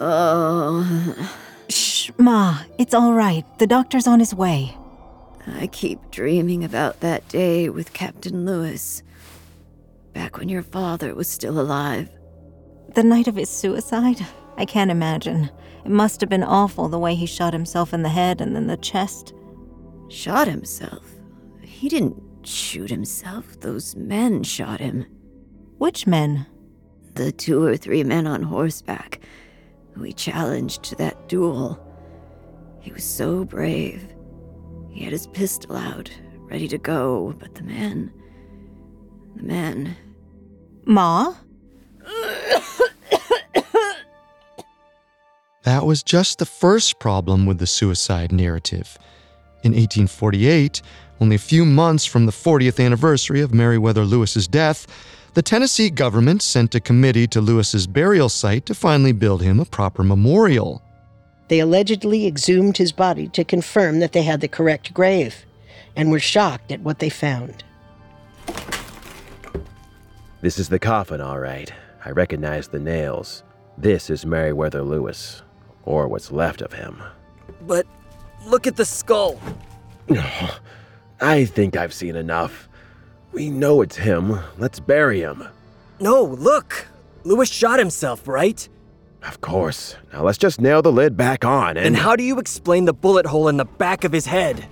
Oh, 0.00 1.30
Shh, 1.68 2.10
Ma, 2.18 2.62
it's 2.78 2.94
all 2.94 3.12
right. 3.12 3.44
The 3.60 3.68
doctor's 3.68 4.08
on 4.08 4.18
his 4.18 4.34
way. 4.34 4.76
I 5.46 5.68
keep 5.68 6.10
dreaming 6.10 6.64
about 6.64 6.98
that 6.98 7.28
day 7.28 7.68
with 7.68 7.92
Captain 7.92 8.44
Lewis. 8.44 9.04
Back 10.12 10.36
when 10.36 10.48
your 10.48 10.64
father 10.64 11.14
was 11.14 11.28
still 11.28 11.60
alive. 11.60 12.08
The 12.96 13.04
night 13.04 13.28
of 13.28 13.36
his 13.36 13.50
suicide? 13.50 14.26
I 14.56 14.64
can't 14.64 14.90
imagine. 14.90 15.48
It 15.84 15.92
must 15.92 16.20
have 16.22 16.30
been 16.30 16.42
awful 16.42 16.88
the 16.88 16.98
way 16.98 17.14
he 17.14 17.26
shot 17.26 17.52
himself 17.52 17.94
in 17.94 18.02
the 18.02 18.08
head 18.08 18.40
and 18.40 18.56
then 18.56 18.66
the 18.66 18.76
chest. 18.76 19.32
Shot 20.08 20.48
himself? 20.48 21.15
He 21.76 21.90
didn't 21.90 22.16
shoot 22.42 22.88
himself. 22.88 23.60
Those 23.60 23.94
men 23.94 24.42
shot 24.42 24.80
him. 24.80 25.04
Which 25.76 26.06
men? 26.06 26.46
The 27.12 27.30
two 27.32 27.62
or 27.62 27.76
three 27.76 28.02
men 28.02 28.26
on 28.26 28.42
horseback 28.42 29.20
who 29.92 30.02
he 30.02 30.14
challenged 30.14 30.82
to 30.84 30.94
that 30.96 31.28
duel. 31.28 31.78
He 32.80 32.92
was 32.92 33.04
so 33.04 33.44
brave. 33.44 34.08
He 34.88 35.04
had 35.04 35.12
his 35.12 35.26
pistol 35.26 35.76
out, 35.76 36.10
ready 36.50 36.66
to 36.68 36.78
go, 36.78 37.34
but 37.38 37.54
the 37.54 37.62
men. 37.62 38.10
The 39.34 39.42
men. 39.42 39.96
Ma? 40.86 41.34
That 45.64 45.84
was 45.84 46.02
just 46.02 46.38
the 46.38 46.46
first 46.46 46.98
problem 47.00 47.44
with 47.44 47.58
the 47.58 47.66
suicide 47.66 48.32
narrative. 48.32 48.96
In 49.62 49.72
1848, 49.72 50.80
only 51.20 51.36
a 51.36 51.38
few 51.40 51.64
months 51.64 52.04
from 52.04 52.26
the 52.26 52.32
40th 52.32 52.84
anniversary 52.84 53.40
of 53.40 53.54
Meriwether 53.54 54.04
Lewis's 54.04 54.46
death, 54.46 54.86
the 55.34 55.42
Tennessee 55.42 55.90
government 55.90 56.42
sent 56.42 56.74
a 56.74 56.80
committee 56.80 57.26
to 57.28 57.40
Lewis's 57.40 57.86
burial 57.86 58.28
site 58.28 58.66
to 58.66 58.74
finally 58.74 59.12
build 59.12 59.42
him 59.42 59.60
a 59.60 59.64
proper 59.64 60.02
memorial. 60.02 60.82
They 61.48 61.60
allegedly 61.60 62.26
exhumed 62.26 62.76
his 62.76 62.92
body 62.92 63.28
to 63.28 63.44
confirm 63.44 64.00
that 64.00 64.12
they 64.12 64.22
had 64.22 64.40
the 64.40 64.48
correct 64.48 64.92
grave 64.92 65.44
and 65.94 66.10
were 66.10 66.20
shocked 66.20 66.72
at 66.72 66.80
what 66.80 66.98
they 66.98 67.08
found. 67.08 67.64
This 70.42 70.58
is 70.58 70.68
the 70.68 70.78
coffin, 70.78 71.20
all 71.20 71.38
right. 71.38 71.72
I 72.04 72.10
recognize 72.10 72.68
the 72.68 72.78
nails. 72.78 73.42
This 73.78 74.10
is 74.10 74.26
Meriwether 74.26 74.82
Lewis, 74.82 75.42
or 75.84 76.08
what's 76.08 76.30
left 76.30 76.60
of 76.60 76.72
him. 76.72 77.02
But 77.62 77.86
look 78.46 78.66
at 78.66 78.76
the 78.76 78.84
skull. 78.84 79.40
I 81.20 81.44
think 81.44 81.76
I've 81.76 81.94
seen 81.94 82.16
enough. 82.16 82.68
We 83.32 83.50
know 83.50 83.82
it's 83.82 83.96
him. 83.96 84.38
Let's 84.58 84.80
bury 84.80 85.20
him. 85.20 85.46
No, 86.00 86.22
look! 86.22 86.86
Lewis 87.24 87.50
shot 87.50 87.78
himself, 87.78 88.28
right? 88.28 88.68
Of 89.22 89.40
course. 89.40 89.96
Now 90.12 90.22
let's 90.22 90.38
just 90.38 90.60
nail 90.60 90.82
the 90.82 90.92
lid 90.92 91.16
back 91.16 91.44
on 91.44 91.76
and. 91.76 91.86
And 91.86 91.96
how 91.96 92.16
do 92.16 92.22
you 92.22 92.38
explain 92.38 92.84
the 92.84 92.92
bullet 92.92 93.26
hole 93.26 93.48
in 93.48 93.56
the 93.56 93.64
back 93.64 94.04
of 94.04 94.12
his 94.12 94.26
head? 94.26 94.66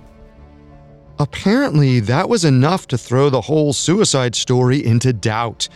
Apparently, 1.19 1.99
that 2.01 2.29
was 2.29 2.45
enough 2.45 2.87
to 2.87 2.97
throw 2.97 3.29
the 3.29 3.41
whole 3.41 3.73
suicide 3.73 4.35
story 4.35 4.85
into 4.85 5.13
doubt. 5.13 5.67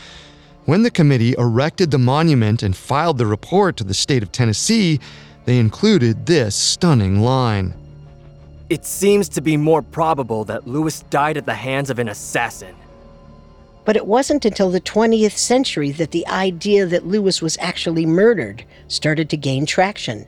When 0.65 0.83
the 0.83 0.91
committee 0.91 1.33
erected 1.37 1.91
the 1.91 1.97
monument 1.97 2.61
and 2.61 2.75
filed 2.75 3.17
the 3.17 3.25
report 3.25 3.77
to 3.77 3.83
the 3.83 3.93
state 3.93 4.21
of 4.21 4.31
Tennessee, 4.31 4.99
they 5.45 5.57
included 5.57 6.25
this 6.25 6.55
stunning 6.55 7.21
line 7.21 7.73
It 8.69 8.85
seems 8.85 9.29
to 9.29 9.41
be 9.41 9.57
more 9.57 9.81
probable 9.81 10.45
that 10.45 10.67
Lewis 10.67 11.01
died 11.09 11.37
at 11.37 11.47
the 11.47 11.55
hands 11.55 11.89
of 11.89 11.97
an 11.97 12.07
assassin. 12.07 12.75
But 13.83 13.95
it 13.95 14.05
wasn't 14.05 14.45
until 14.45 14.69
the 14.69 14.79
20th 14.79 15.37
century 15.37 15.89
that 15.93 16.11
the 16.11 16.27
idea 16.27 16.85
that 16.85 17.07
Lewis 17.07 17.41
was 17.41 17.57
actually 17.59 18.05
murdered 18.05 18.63
started 18.87 19.27
to 19.31 19.37
gain 19.37 19.65
traction. 19.65 20.27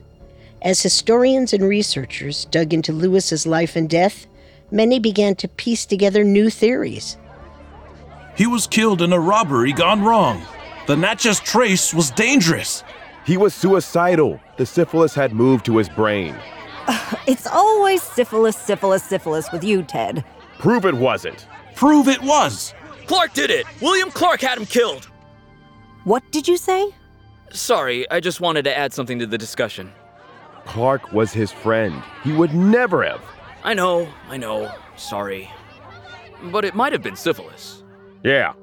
As 0.60 0.82
historians 0.82 1.52
and 1.52 1.62
researchers 1.62 2.46
dug 2.46 2.74
into 2.74 2.92
Lewis's 2.92 3.46
life 3.46 3.76
and 3.76 3.88
death, 3.88 4.26
many 4.72 4.98
began 4.98 5.36
to 5.36 5.46
piece 5.46 5.86
together 5.86 6.24
new 6.24 6.50
theories. 6.50 7.16
He 8.36 8.48
was 8.48 8.66
killed 8.66 9.02
in 9.02 9.12
a 9.12 9.20
robbery 9.20 9.72
gone 9.72 10.02
wrong. 10.02 10.42
The 10.88 10.96
Natchez 10.96 11.38
trace 11.38 11.94
was 11.94 12.10
dangerous. 12.10 12.82
He 13.24 13.36
was 13.36 13.54
suicidal. 13.54 14.40
The 14.56 14.66
syphilis 14.66 15.14
had 15.14 15.32
moved 15.32 15.66
to 15.66 15.76
his 15.76 15.88
brain. 15.88 16.34
It's 17.26 17.46
always 17.46 18.02
syphilis, 18.02 18.56
syphilis, 18.56 19.02
syphilis 19.02 19.52
with 19.52 19.62
you, 19.62 19.82
Ted. 19.82 20.24
Prove 20.58 20.84
it 20.84 20.94
wasn't. 20.94 21.46
Prove 21.76 22.08
it 22.08 22.20
was. 22.20 22.74
Clark 23.06 23.32
did 23.32 23.50
it! 23.50 23.66
William 23.80 24.10
Clark 24.10 24.40
had 24.40 24.58
him 24.58 24.66
killed! 24.66 25.08
What 26.04 26.22
did 26.32 26.48
you 26.48 26.56
say? 26.56 26.92
Sorry, 27.52 28.10
I 28.10 28.20
just 28.20 28.40
wanted 28.40 28.64
to 28.64 28.76
add 28.76 28.92
something 28.92 29.18
to 29.18 29.26
the 29.26 29.38
discussion. 29.38 29.92
Clark 30.64 31.12
was 31.12 31.32
his 31.32 31.52
friend. 31.52 32.02
He 32.24 32.32
would 32.32 32.54
never 32.54 33.04
have. 33.04 33.22
I 33.62 33.74
know, 33.74 34.08
I 34.28 34.36
know, 34.36 34.72
sorry. 34.96 35.50
But 36.44 36.64
it 36.64 36.74
might 36.74 36.92
have 36.92 37.02
been 37.02 37.16
syphilis. 37.16 37.82
Yeah. 38.24 38.54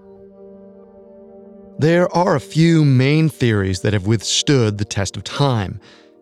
There 1.78 2.14
are 2.14 2.36
a 2.36 2.42
few 2.42 2.84
main 2.84 3.30
theories 3.30 3.82
that 3.82 3.94
have 3.94 4.06
withstood 4.06 4.78
the 4.78 4.86
test 4.86 5.16
of 5.16 5.24
time. 5.24 5.80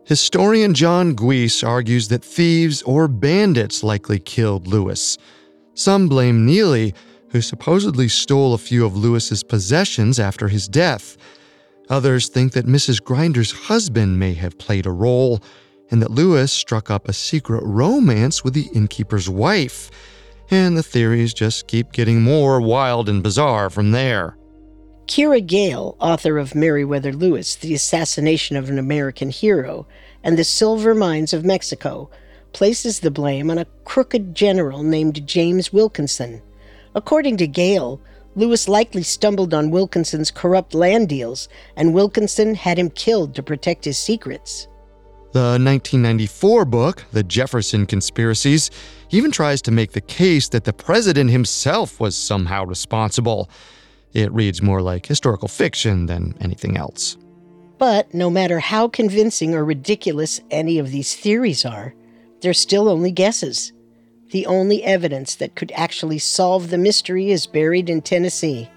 Historian 0.07 0.73
John 0.73 1.15
Guice 1.15 1.63
argues 1.63 2.07
that 2.07 2.23
thieves 2.23 2.81
or 2.83 3.09
bandits 3.09 3.83
likely 3.83 4.19
killed 4.19 4.65
Lewis. 4.65 5.17
Some 5.73 6.07
blame 6.07 6.45
Neely, 6.45 6.93
who 7.31 7.41
supposedly 7.41 8.07
stole 8.07 8.53
a 8.53 8.57
few 8.57 8.85
of 8.85 8.95
Lewis's 8.95 9.43
possessions 9.43 10.17
after 10.17 10.47
his 10.47 10.69
death. 10.69 11.17
Others 11.89 12.29
think 12.29 12.53
that 12.53 12.65
Mrs. 12.65 13.03
Grinder's 13.03 13.51
husband 13.51 14.17
may 14.17 14.33
have 14.33 14.57
played 14.57 14.85
a 14.85 14.91
role, 14.91 15.41
and 15.91 16.01
that 16.01 16.11
Lewis 16.11 16.53
struck 16.53 16.89
up 16.89 17.09
a 17.09 17.13
secret 17.13 17.61
romance 17.65 18.45
with 18.45 18.53
the 18.53 18.69
innkeeper's 18.73 19.29
wife. 19.29 19.91
And 20.49 20.77
the 20.77 20.83
theories 20.83 21.33
just 21.33 21.67
keep 21.67 21.91
getting 21.91 22.21
more 22.21 22.61
wild 22.61 23.09
and 23.09 23.21
bizarre 23.21 23.69
from 23.69 23.91
there. 23.91 24.36
Kira 25.07 25.45
Gale, 25.45 25.95
author 25.99 26.37
of 26.37 26.53
Meriwether 26.53 27.13
Lewis, 27.13 27.55
The 27.55 27.73
Assassination 27.73 28.57
of 28.57 28.69
an 28.69 28.77
American 28.77 29.29
Hero, 29.29 29.87
and 30.21 30.37
The 30.37 30.43
Silver 30.43 30.93
Mines 30.93 31.33
of 31.33 31.45
Mexico, 31.45 32.09
places 32.51 32.99
the 32.99 33.09
blame 33.09 33.49
on 33.49 33.57
a 33.57 33.67
crooked 33.85 34.35
general 34.35 34.83
named 34.83 35.25
James 35.25 35.71
Wilkinson. 35.71 36.41
According 36.93 37.37
to 37.37 37.47
Gale, 37.47 38.01
Lewis 38.35 38.67
likely 38.67 39.01
stumbled 39.01 39.53
on 39.53 39.71
Wilkinson's 39.71 40.29
corrupt 40.29 40.73
land 40.73 41.07
deals, 41.07 41.47
and 41.75 41.93
Wilkinson 41.93 42.53
had 42.53 42.77
him 42.77 42.89
killed 42.89 43.33
to 43.35 43.43
protect 43.43 43.85
his 43.85 43.97
secrets. 43.97 44.67
The 45.31 45.59
1994 45.59 46.65
book, 46.65 47.05
The 47.11 47.23
Jefferson 47.23 47.85
Conspiracies, 47.85 48.71
even 49.11 49.31
tries 49.31 49.61
to 49.63 49.71
make 49.71 49.93
the 49.93 50.01
case 50.01 50.49
that 50.49 50.65
the 50.65 50.73
president 50.73 51.29
himself 51.29 51.99
was 51.99 52.15
somehow 52.15 52.65
responsible. 52.65 53.49
It 54.13 54.31
reads 54.31 54.61
more 54.61 54.81
like 54.81 55.05
historical 55.05 55.47
fiction 55.47 56.05
than 56.05 56.35
anything 56.41 56.77
else. 56.77 57.17
But 57.77 58.13
no 58.13 58.29
matter 58.29 58.59
how 58.59 58.87
convincing 58.87 59.53
or 59.53 59.63
ridiculous 59.63 60.41
any 60.49 60.79
of 60.79 60.91
these 60.91 61.15
theories 61.15 61.65
are, 61.65 61.93
they're 62.41 62.53
still 62.53 62.89
only 62.89 63.11
guesses. 63.11 63.73
The 64.31 64.45
only 64.45 64.83
evidence 64.83 65.35
that 65.35 65.55
could 65.55 65.71
actually 65.75 66.19
solve 66.19 66.69
the 66.69 66.77
mystery 66.77 67.29
is 67.31 67.47
buried 67.47 67.89
in 67.89 68.01
Tennessee, 68.01 68.69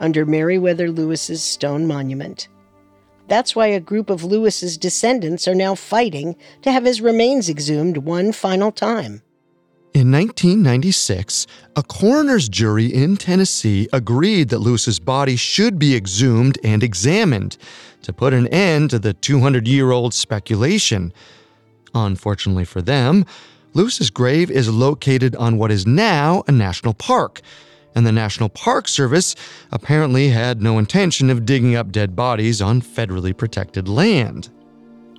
under 0.00 0.24
Meriwether 0.24 0.90
Lewis's 0.90 1.42
stone 1.42 1.86
monument. 1.86 2.48
That's 3.28 3.56
why 3.56 3.66
a 3.66 3.80
group 3.80 4.08
of 4.08 4.24
Lewis's 4.24 4.78
descendants 4.78 5.48
are 5.48 5.54
now 5.54 5.74
fighting 5.74 6.36
to 6.62 6.70
have 6.70 6.84
his 6.84 7.00
remains 7.00 7.48
exhumed 7.48 7.98
one 7.98 8.32
final 8.32 8.70
time. 8.70 9.22
In 9.96 10.12
1996, 10.12 11.46
a 11.74 11.82
coroner's 11.82 12.50
jury 12.50 12.84
in 12.84 13.16
Tennessee 13.16 13.88
agreed 13.94 14.50
that 14.50 14.58
Lewis's 14.58 14.98
body 14.98 15.36
should 15.36 15.78
be 15.78 15.96
exhumed 15.96 16.58
and 16.62 16.82
examined 16.82 17.56
to 18.02 18.12
put 18.12 18.34
an 18.34 18.46
end 18.48 18.90
to 18.90 18.98
the 18.98 19.14
200 19.14 19.66
year 19.66 19.92
old 19.92 20.12
speculation. 20.12 21.14
Unfortunately 21.94 22.66
for 22.66 22.82
them, 22.82 23.24
Lewis's 23.72 24.10
grave 24.10 24.50
is 24.50 24.68
located 24.68 25.34
on 25.36 25.56
what 25.56 25.72
is 25.72 25.86
now 25.86 26.44
a 26.46 26.52
national 26.52 26.92
park, 26.92 27.40
and 27.94 28.06
the 28.06 28.12
National 28.12 28.50
Park 28.50 28.88
Service 28.88 29.34
apparently 29.72 30.28
had 30.28 30.60
no 30.60 30.76
intention 30.78 31.30
of 31.30 31.46
digging 31.46 31.74
up 31.74 31.90
dead 31.90 32.14
bodies 32.14 32.60
on 32.60 32.82
federally 32.82 33.34
protected 33.34 33.88
land. 33.88 34.50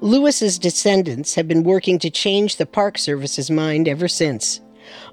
Lewis's 0.01 0.59
descendants 0.59 1.33
have 1.33 1.47
been 1.47 1.63
working 1.63 1.97
to 1.97 2.11
change 2.11 2.57
the 2.57 2.67
Park 2.67 2.99
Service's 2.99 3.49
mind 3.49 3.87
ever 3.87 4.07
since. 4.07 4.61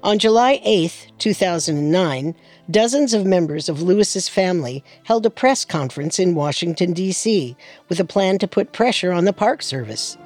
On 0.03 0.19
July 0.19 0.59
8, 0.63 1.11
2009, 1.17 2.35
dozens 2.69 3.13
of 3.13 3.25
members 3.25 3.69
of 3.69 3.81
Lewis's 3.81 4.29
family 4.29 4.83
held 5.03 5.25
a 5.25 5.29
press 5.29 5.65
conference 5.65 6.19
in 6.19 6.35
Washington, 6.35 6.93
D.C., 6.93 7.55
with 7.89 7.99
a 7.99 8.05
plan 8.05 8.37
to 8.39 8.47
put 8.47 8.73
pressure 8.73 9.11
on 9.11 9.25
the 9.25 9.33
Park 9.33 9.61
Service. 9.61 10.17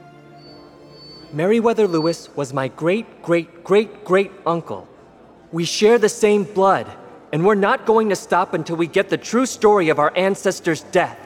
Meriwether 1.32 1.88
Lewis 1.88 2.30
was 2.36 2.54
my 2.54 2.68
great 2.70 3.22
great 3.22 3.64
great 3.64 4.04
great 4.04 4.32
uncle. 4.46 4.88
We 5.52 5.64
share 5.66 6.00
the 6.00 6.10
same 6.10 6.44
blood, 6.44 6.88
and 7.32 7.46
we're 7.46 7.56
not 7.56 7.86
going 7.86 8.10
to 8.10 8.16
stop 8.16 8.54
until 8.54 8.76
we 8.76 8.88
get 8.88 9.10
the 9.10 9.18
true 9.18 9.46
story 9.46 9.90
of 9.90 10.00
our 10.00 10.12
ancestors' 10.16 10.82
death. 10.92 11.20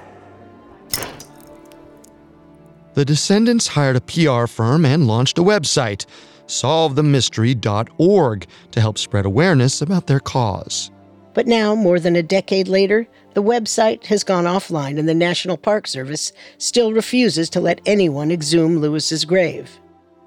The 2.96 3.06
descendants 3.06 3.68
hired 3.68 3.96
a 3.96 4.02
PR 4.02 4.46
firm 4.46 4.86
and 4.86 5.08
launched 5.08 5.40
a 5.40 5.42
website, 5.42 6.06
solvethemystery.org, 6.48 8.48
to 8.72 8.82
help 8.82 8.98
spread 8.98 9.26
awareness 9.26 9.82
about 9.82 10.08
their 10.08 10.20
cause. 10.20 10.92
But 11.34 11.48
now, 11.48 11.74
more 11.74 12.00
than 12.00 12.16
a 12.16 12.24
decade 12.24 12.68
later, 12.68 13.08
the 13.34 13.42
website 13.42 14.06
has 14.06 14.24
gone 14.24 14.46
offline 14.46 15.00
and 15.00 15.10
the 15.10 15.16
National 15.16 15.58
Park 15.58 15.88
Service 15.88 16.32
still 16.60 16.94
refuses 16.94 17.50
to 17.52 17.60
let 17.60 17.82
anyone 17.86 18.32
exhume 18.32 18.80
Lewis's 18.80 19.26
grave. 19.26 19.80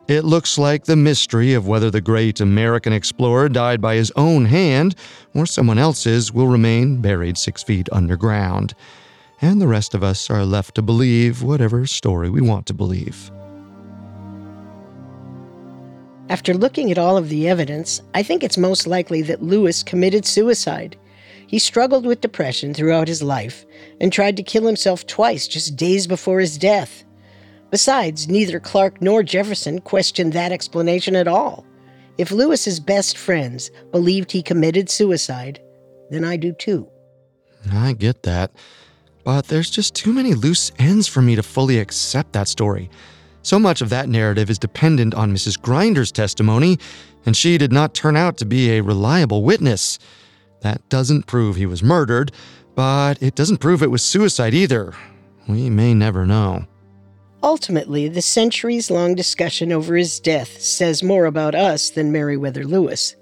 It 0.09 0.25
looks 0.25 0.57
like 0.57 0.85
the 0.85 0.97
mystery 0.97 1.55
of 1.55 1.67
whether 1.67 1.91
the 1.91 2.01
great 2.01 2.41
American 2.41 2.93
explorer 2.93 3.49
died 3.49 3.81
by 3.81 3.97
his 3.97 4.13
own 4.15 4.45
hand 4.45 4.95
or 5.35 5.47
someone 5.47 5.79
else's 5.79 6.33
will 6.33 6.47
remain 6.47 7.01
buried 7.01 7.37
six 7.37 7.63
feet 7.63 7.89
underground. 7.91 8.75
And 9.41 9.61
the 9.61 9.67
rest 9.67 9.95
of 9.95 10.05
us 10.05 10.31
are 10.31 10.45
left 10.45 10.77
to 10.77 10.83
believe 10.83 11.43
whatever 11.43 11.87
story 11.87 12.31
we 12.31 12.41
want 12.41 12.67
to 12.67 12.75
believe. 12.75 13.33
After 16.29 16.55
looking 16.55 16.91
at 16.91 16.99
all 16.99 17.17
of 17.17 17.29
the 17.29 17.49
evidence, 17.49 18.03
I 18.15 18.23
think 18.23 18.43
it's 18.43 18.59
most 18.59 18.87
likely 18.87 19.23
that 19.23 19.43
Lewis 19.43 19.83
committed 19.83 20.27
suicide. 20.27 20.97
He 21.47 21.61
struggled 21.61 22.05
with 22.05 22.21
depression 22.21 22.75
throughout 22.75 23.07
his 23.07 23.23
life 23.23 23.65
and 24.01 24.13
tried 24.13 24.37
to 24.37 24.43
kill 24.43 24.67
himself 24.67 25.07
twice 25.07 25.47
just 25.47 25.77
days 25.77 26.09
before 26.09 26.41
his 26.41 26.59
death. 26.59 27.05
Besides, 27.71 28.29
neither 28.29 28.59
Clark 28.59 29.01
nor 29.01 29.23
Jefferson 29.23 29.81
questioned 29.81 30.33
that 30.33 30.51
explanation 30.51 31.15
at 31.15 31.29
all. 31.29 31.65
If 32.19 32.33
Lewis's 32.33 32.81
best 32.81 33.17
friends 33.17 33.71
believed 33.93 34.33
he 34.33 34.43
committed 34.43 34.91
suicide, 34.91 35.61
then 36.11 36.25
I 36.25 36.37
do 36.37 36.53
too. 36.53 36.89
I 37.73 37.93
get 37.93 38.25
that. 38.25 38.51
But 39.23 39.47
there's 39.49 39.71
just 39.71 39.95
too 39.95 40.13
many 40.13 40.35
loose 40.35 40.73
ends 40.79 41.07
for 41.07 41.21
me 41.21 41.37
to 41.37 41.43
fully 41.43 41.79
accept 41.79 42.33
that 42.33 42.49
story. 42.49 42.91
So 43.47 43.61
much 43.61 43.81
of 43.81 43.91
that 43.91 44.09
narrative 44.09 44.51
is 44.51 44.59
dependent 44.59 45.15
on 45.15 45.33
Mrs. 45.33 45.57
Grinder's 45.57 46.11
testimony, 46.11 46.81
and 47.25 47.37
she 47.37 47.59
did 47.59 47.73
not 47.73 47.95
turn 47.95 48.17
out 48.17 48.39
to 48.39 48.45
be 48.45 48.73
a 48.73 48.83
reliable 48.83 49.45
witness. 49.45 50.01
That 50.63 50.89
doesn't 50.89 51.29
prove 51.29 51.55
he 51.55 51.65
was 51.65 51.81
murdered, 51.81 52.33
but 52.75 53.23
it 53.23 53.37
doesn't 53.37 53.59
prove 53.59 53.85
it 53.85 53.91
was 53.93 54.03
suicide 54.03 54.53
either. 54.53 54.95
We 55.47 55.71
may 55.71 55.95
never 55.95 56.27
know. 56.27 56.67
Ultimately, 57.41 58.09
the 58.09 58.21
centuries 58.21 58.91
long 58.91 59.15
discussion 59.15 59.71
over 59.71 59.95
his 59.95 60.19
death 60.19 60.61
says 60.61 61.05
more 61.05 61.27
about 61.27 61.55
us 61.55 61.91
than 61.91 62.11
Meriwether 62.11 62.65
Lewis. 62.65 63.15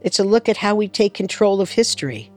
It's 0.00 0.20
a 0.20 0.24
look 0.24 0.48
at 0.48 0.58
how 0.58 0.76
we 0.76 0.86
take 0.86 1.12
control 1.12 1.60
of 1.60 1.70
history. 1.70 2.30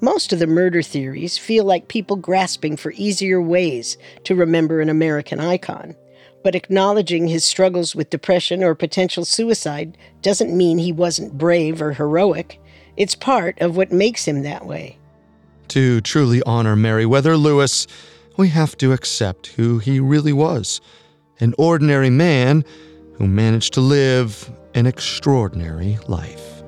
Most 0.00 0.32
of 0.32 0.38
the 0.38 0.46
murder 0.46 0.80
theories 0.80 1.36
feel 1.36 1.66
like 1.66 1.88
people 1.88 2.16
grasping 2.16 2.78
for 2.78 2.94
easier 2.96 3.42
ways 3.42 3.98
to 4.24 4.34
remember 4.34 4.80
an 4.80 4.88
American 4.88 5.40
icon. 5.40 5.94
But 6.42 6.54
acknowledging 6.54 7.26
his 7.26 7.44
struggles 7.44 7.94
with 7.94 8.10
depression 8.10 8.64
or 8.64 8.74
potential 8.74 9.24
suicide 9.24 9.98
doesn't 10.22 10.56
mean 10.56 10.78
he 10.78 10.92
wasn't 10.92 11.36
brave 11.36 11.82
or 11.82 11.92
heroic. 11.92 12.60
It's 12.96 13.14
part 13.14 13.60
of 13.60 13.76
what 13.76 13.92
makes 13.92 14.26
him 14.26 14.42
that 14.42 14.66
way. 14.66 14.98
To 15.68 16.00
truly 16.00 16.42
honor 16.44 16.76
Meriwether 16.76 17.36
Lewis, 17.36 17.86
we 18.36 18.48
have 18.48 18.76
to 18.78 18.92
accept 18.92 19.48
who 19.48 19.78
he 19.78 20.00
really 20.00 20.32
was 20.32 20.80
an 21.40 21.54
ordinary 21.56 22.10
man 22.10 22.64
who 23.14 23.26
managed 23.26 23.72
to 23.74 23.80
live 23.80 24.50
an 24.74 24.86
extraordinary 24.86 25.98
life. 26.06 26.59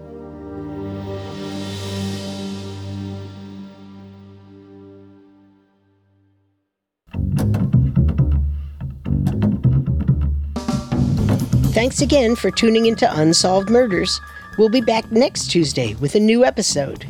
Thanks 11.72 12.02
again 12.02 12.36
for 12.36 12.50
tuning 12.50 12.84
into 12.84 13.10
Unsolved 13.18 13.70
Murders. 13.70 14.20
We'll 14.58 14.68
be 14.68 14.82
back 14.82 15.10
next 15.10 15.46
Tuesday 15.50 15.94
with 15.94 16.14
a 16.14 16.20
new 16.20 16.44
episode. 16.44 17.06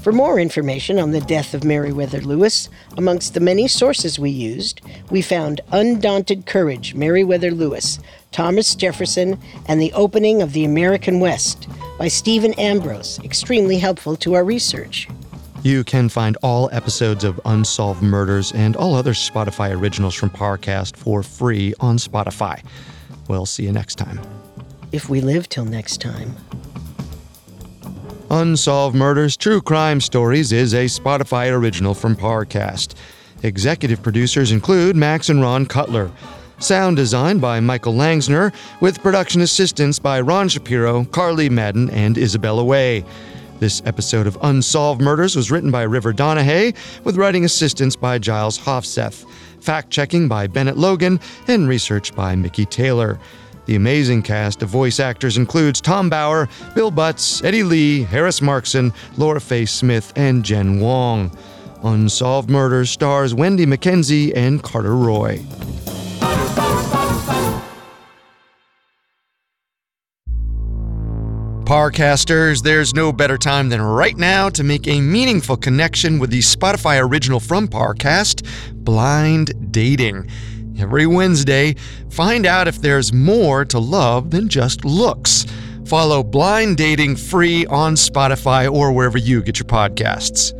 For 0.00 0.12
more 0.12 0.38
information 0.38 1.00
on 1.00 1.10
the 1.10 1.20
death 1.20 1.54
of 1.54 1.64
Meriwether 1.64 2.20
Lewis, 2.20 2.68
amongst 2.96 3.34
the 3.34 3.40
many 3.40 3.66
sources 3.66 4.16
we 4.16 4.30
used, 4.30 4.80
we 5.10 5.22
found 5.22 5.60
Undaunted 5.72 6.46
Courage, 6.46 6.94
Meriwether 6.94 7.50
Lewis, 7.50 7.98
Thomas 8.30 8.76
Jefferson, 8.76 9.40
and 9.66 9.80
the 9.80 9.92
Opening 9.92 10.40
of 10.40 10.52
the 10.52 10.64
American 10.64 11.18
West 11.18 11.66
by 11.98 12.06
Stephen 12.06 12.54
Ambrose, 12.60 13.18
extremely 13.24 13.76
helpful 13.76 14.14
to 14.18 14.34
our 14.34 14.44
research. 14.44 15.08
You 15.64 15.82
can 15.82 16.08
find 16.08 16.36
all 16.44 16.70
episodes 16.70 17.24
of 17.24 17.40
Unsolved 17.44 18.04
Murders 18.04 18.52
and 18.52 18.76
all 18.76 18.94
other 18.94 19.14
Spotify 19.14 19.76
originals 19.76 20.14
from 20.14 20.30
Parcast 20.30 20.96
for 20.96 21.24
free 21.24 21.74
on 21.80 21.96
Spotify. 21.96 22.62
We'll 23.28 23.46
see 23.46 23.64
you 23.64 23.72
next 23.72 23.96
time. 23.96 24.20
If 24.92 25.08
we 25.08 25.20
live 25.20 25.48
till 25.48 25.64
next 25.64 26.00
time. 26.00 26.34
Unsolved 28.30 28.96
Murders 28.96 29.36
True 29.36 29.60
Crime 29.60 30.00
Stories 30.00 30.50
is 30.50 30.74
a 30.74 30.86
Spotify 30.86 31.52
original 31.52 31.94
from 31.94 32.16
Parcast. 32.16 32.94
Executive 33.42 34.02
producers 34.02 34.50
include 34.50 34.96
Max 34.96 35.28
and 35.28 35.40
Ron 35.40 35.66
Cutler. 35.66 36.10
Sound 36.58 36.96
design 36.96 37.38
by 37.38 37.60
Michael 37.60 37.92
Langsner, 37.92 38.52
with 38.80 39.02
production 39.02 39.42
assistance 39.42 39.98
by 39.98 40.20
Ron 40.20 40.48
Shapiro, 40.48 41.04
Carly 41.04 41.48
Madden, 41.48 41.90
and 41.90 42.16
Isabella 42.16 42.64
Way. 42.64 43.04
This 43.60 43.80
episode 43.84 44.26
of 44.26 44.38
Unsolved 44.42 45.00
Murders 45.00 45.36
was 45.36 45.50
written 45.50 45.70
by 45.70 45.82
River 45.82 46.12
Donahue, 46.12 46.72
with 47.04 47.16
writing 47.16 47.44
assistance 47.44 47.94
by 47.94 48.18
Giles 48.18 48.58
Hofseth, 48.58 49.24
fact 49.66 49.90
checking 49.90 50.28
by 50.28 50.46
Bennett 50.46 50.76
Logan, 50.76 51.18
and 51.48 51.68
research 51.68 52.14
by 52.14 52.36
Mickey 52.36 52.64
Taylor. 52.64 53.18
The 53.64 53.74
amazing 53.74 54.22
cast 54.22 54.62
of 54.62 54.68
voice 54.68 55.00
actors 55.00 55.36
includes 55.36 55.80
Tom 55.80 56.08
Bauer, 56.08 56.48
Bill 56.76 56.92
Butts, 56.92 57.42
Eddie 57.42 57.64
Lee, 57.64 58.02
Harris 58.04 58.38
Markson, 58.38 58.94
Laura 59.18 59.40
Faye 59.40 59.66
Smith, 59.66 60.12
and 60.14 60.44
Jen 60.44 60.78
Wong. 60.78 61.36
Unsolved 61.82 62.48
Murders 62.48 62.90
stars 62.90 63.34
Wendy 63.34 63.66
McKenzie 63.66 64.32
and 64.36 64.62
Carter 64.62 64.94
Roy. 64.94 65.44
Parcasters, 71.66 72.62
there's 72.62 72.94
no 72.94 73.12
better 73.12 73.36
time 73.36 73.68
than 73.68 73.82
right 73.82 74.16
now 74.16 74.48
to 74.48 74.62
make 74.62 74.86
a 74.86 75.00
meaningful 75.00 75.56
connection 75.56 76.20
with 76.20 76.30
the 76.30 76.38
Spotify 76.38 77.04
original 77.04 77.40
from 77.40 77.66
Parcast, 77.66 78.46
Blind 78.84 79.72
Dating. 79.72 80.30
every 80.78 81.08
Wednesday. 81.08 81.74
Find 82.08 82.46
out 82.46 82.68
if 82.68 82.80
there's 82.80 83.12
more 83.12 83.64
to 83.64 83.80
love 83.80 84.30
than 84.30 84.48
just 84.48 84.84
looks. 84.84 85.44
Follow 85.86 86.22
Blind 86.22 86.76
Dating 86.76 87.16
free 87.16 87.66
on 87.66 87.94
Spotify 87.94 88.72
or 88.72 88.92
wherever 88.92 89.18
you 89.18 89.42
get 89.42 89.58
your 89.58 89.66
podcasts. 89.66 90.52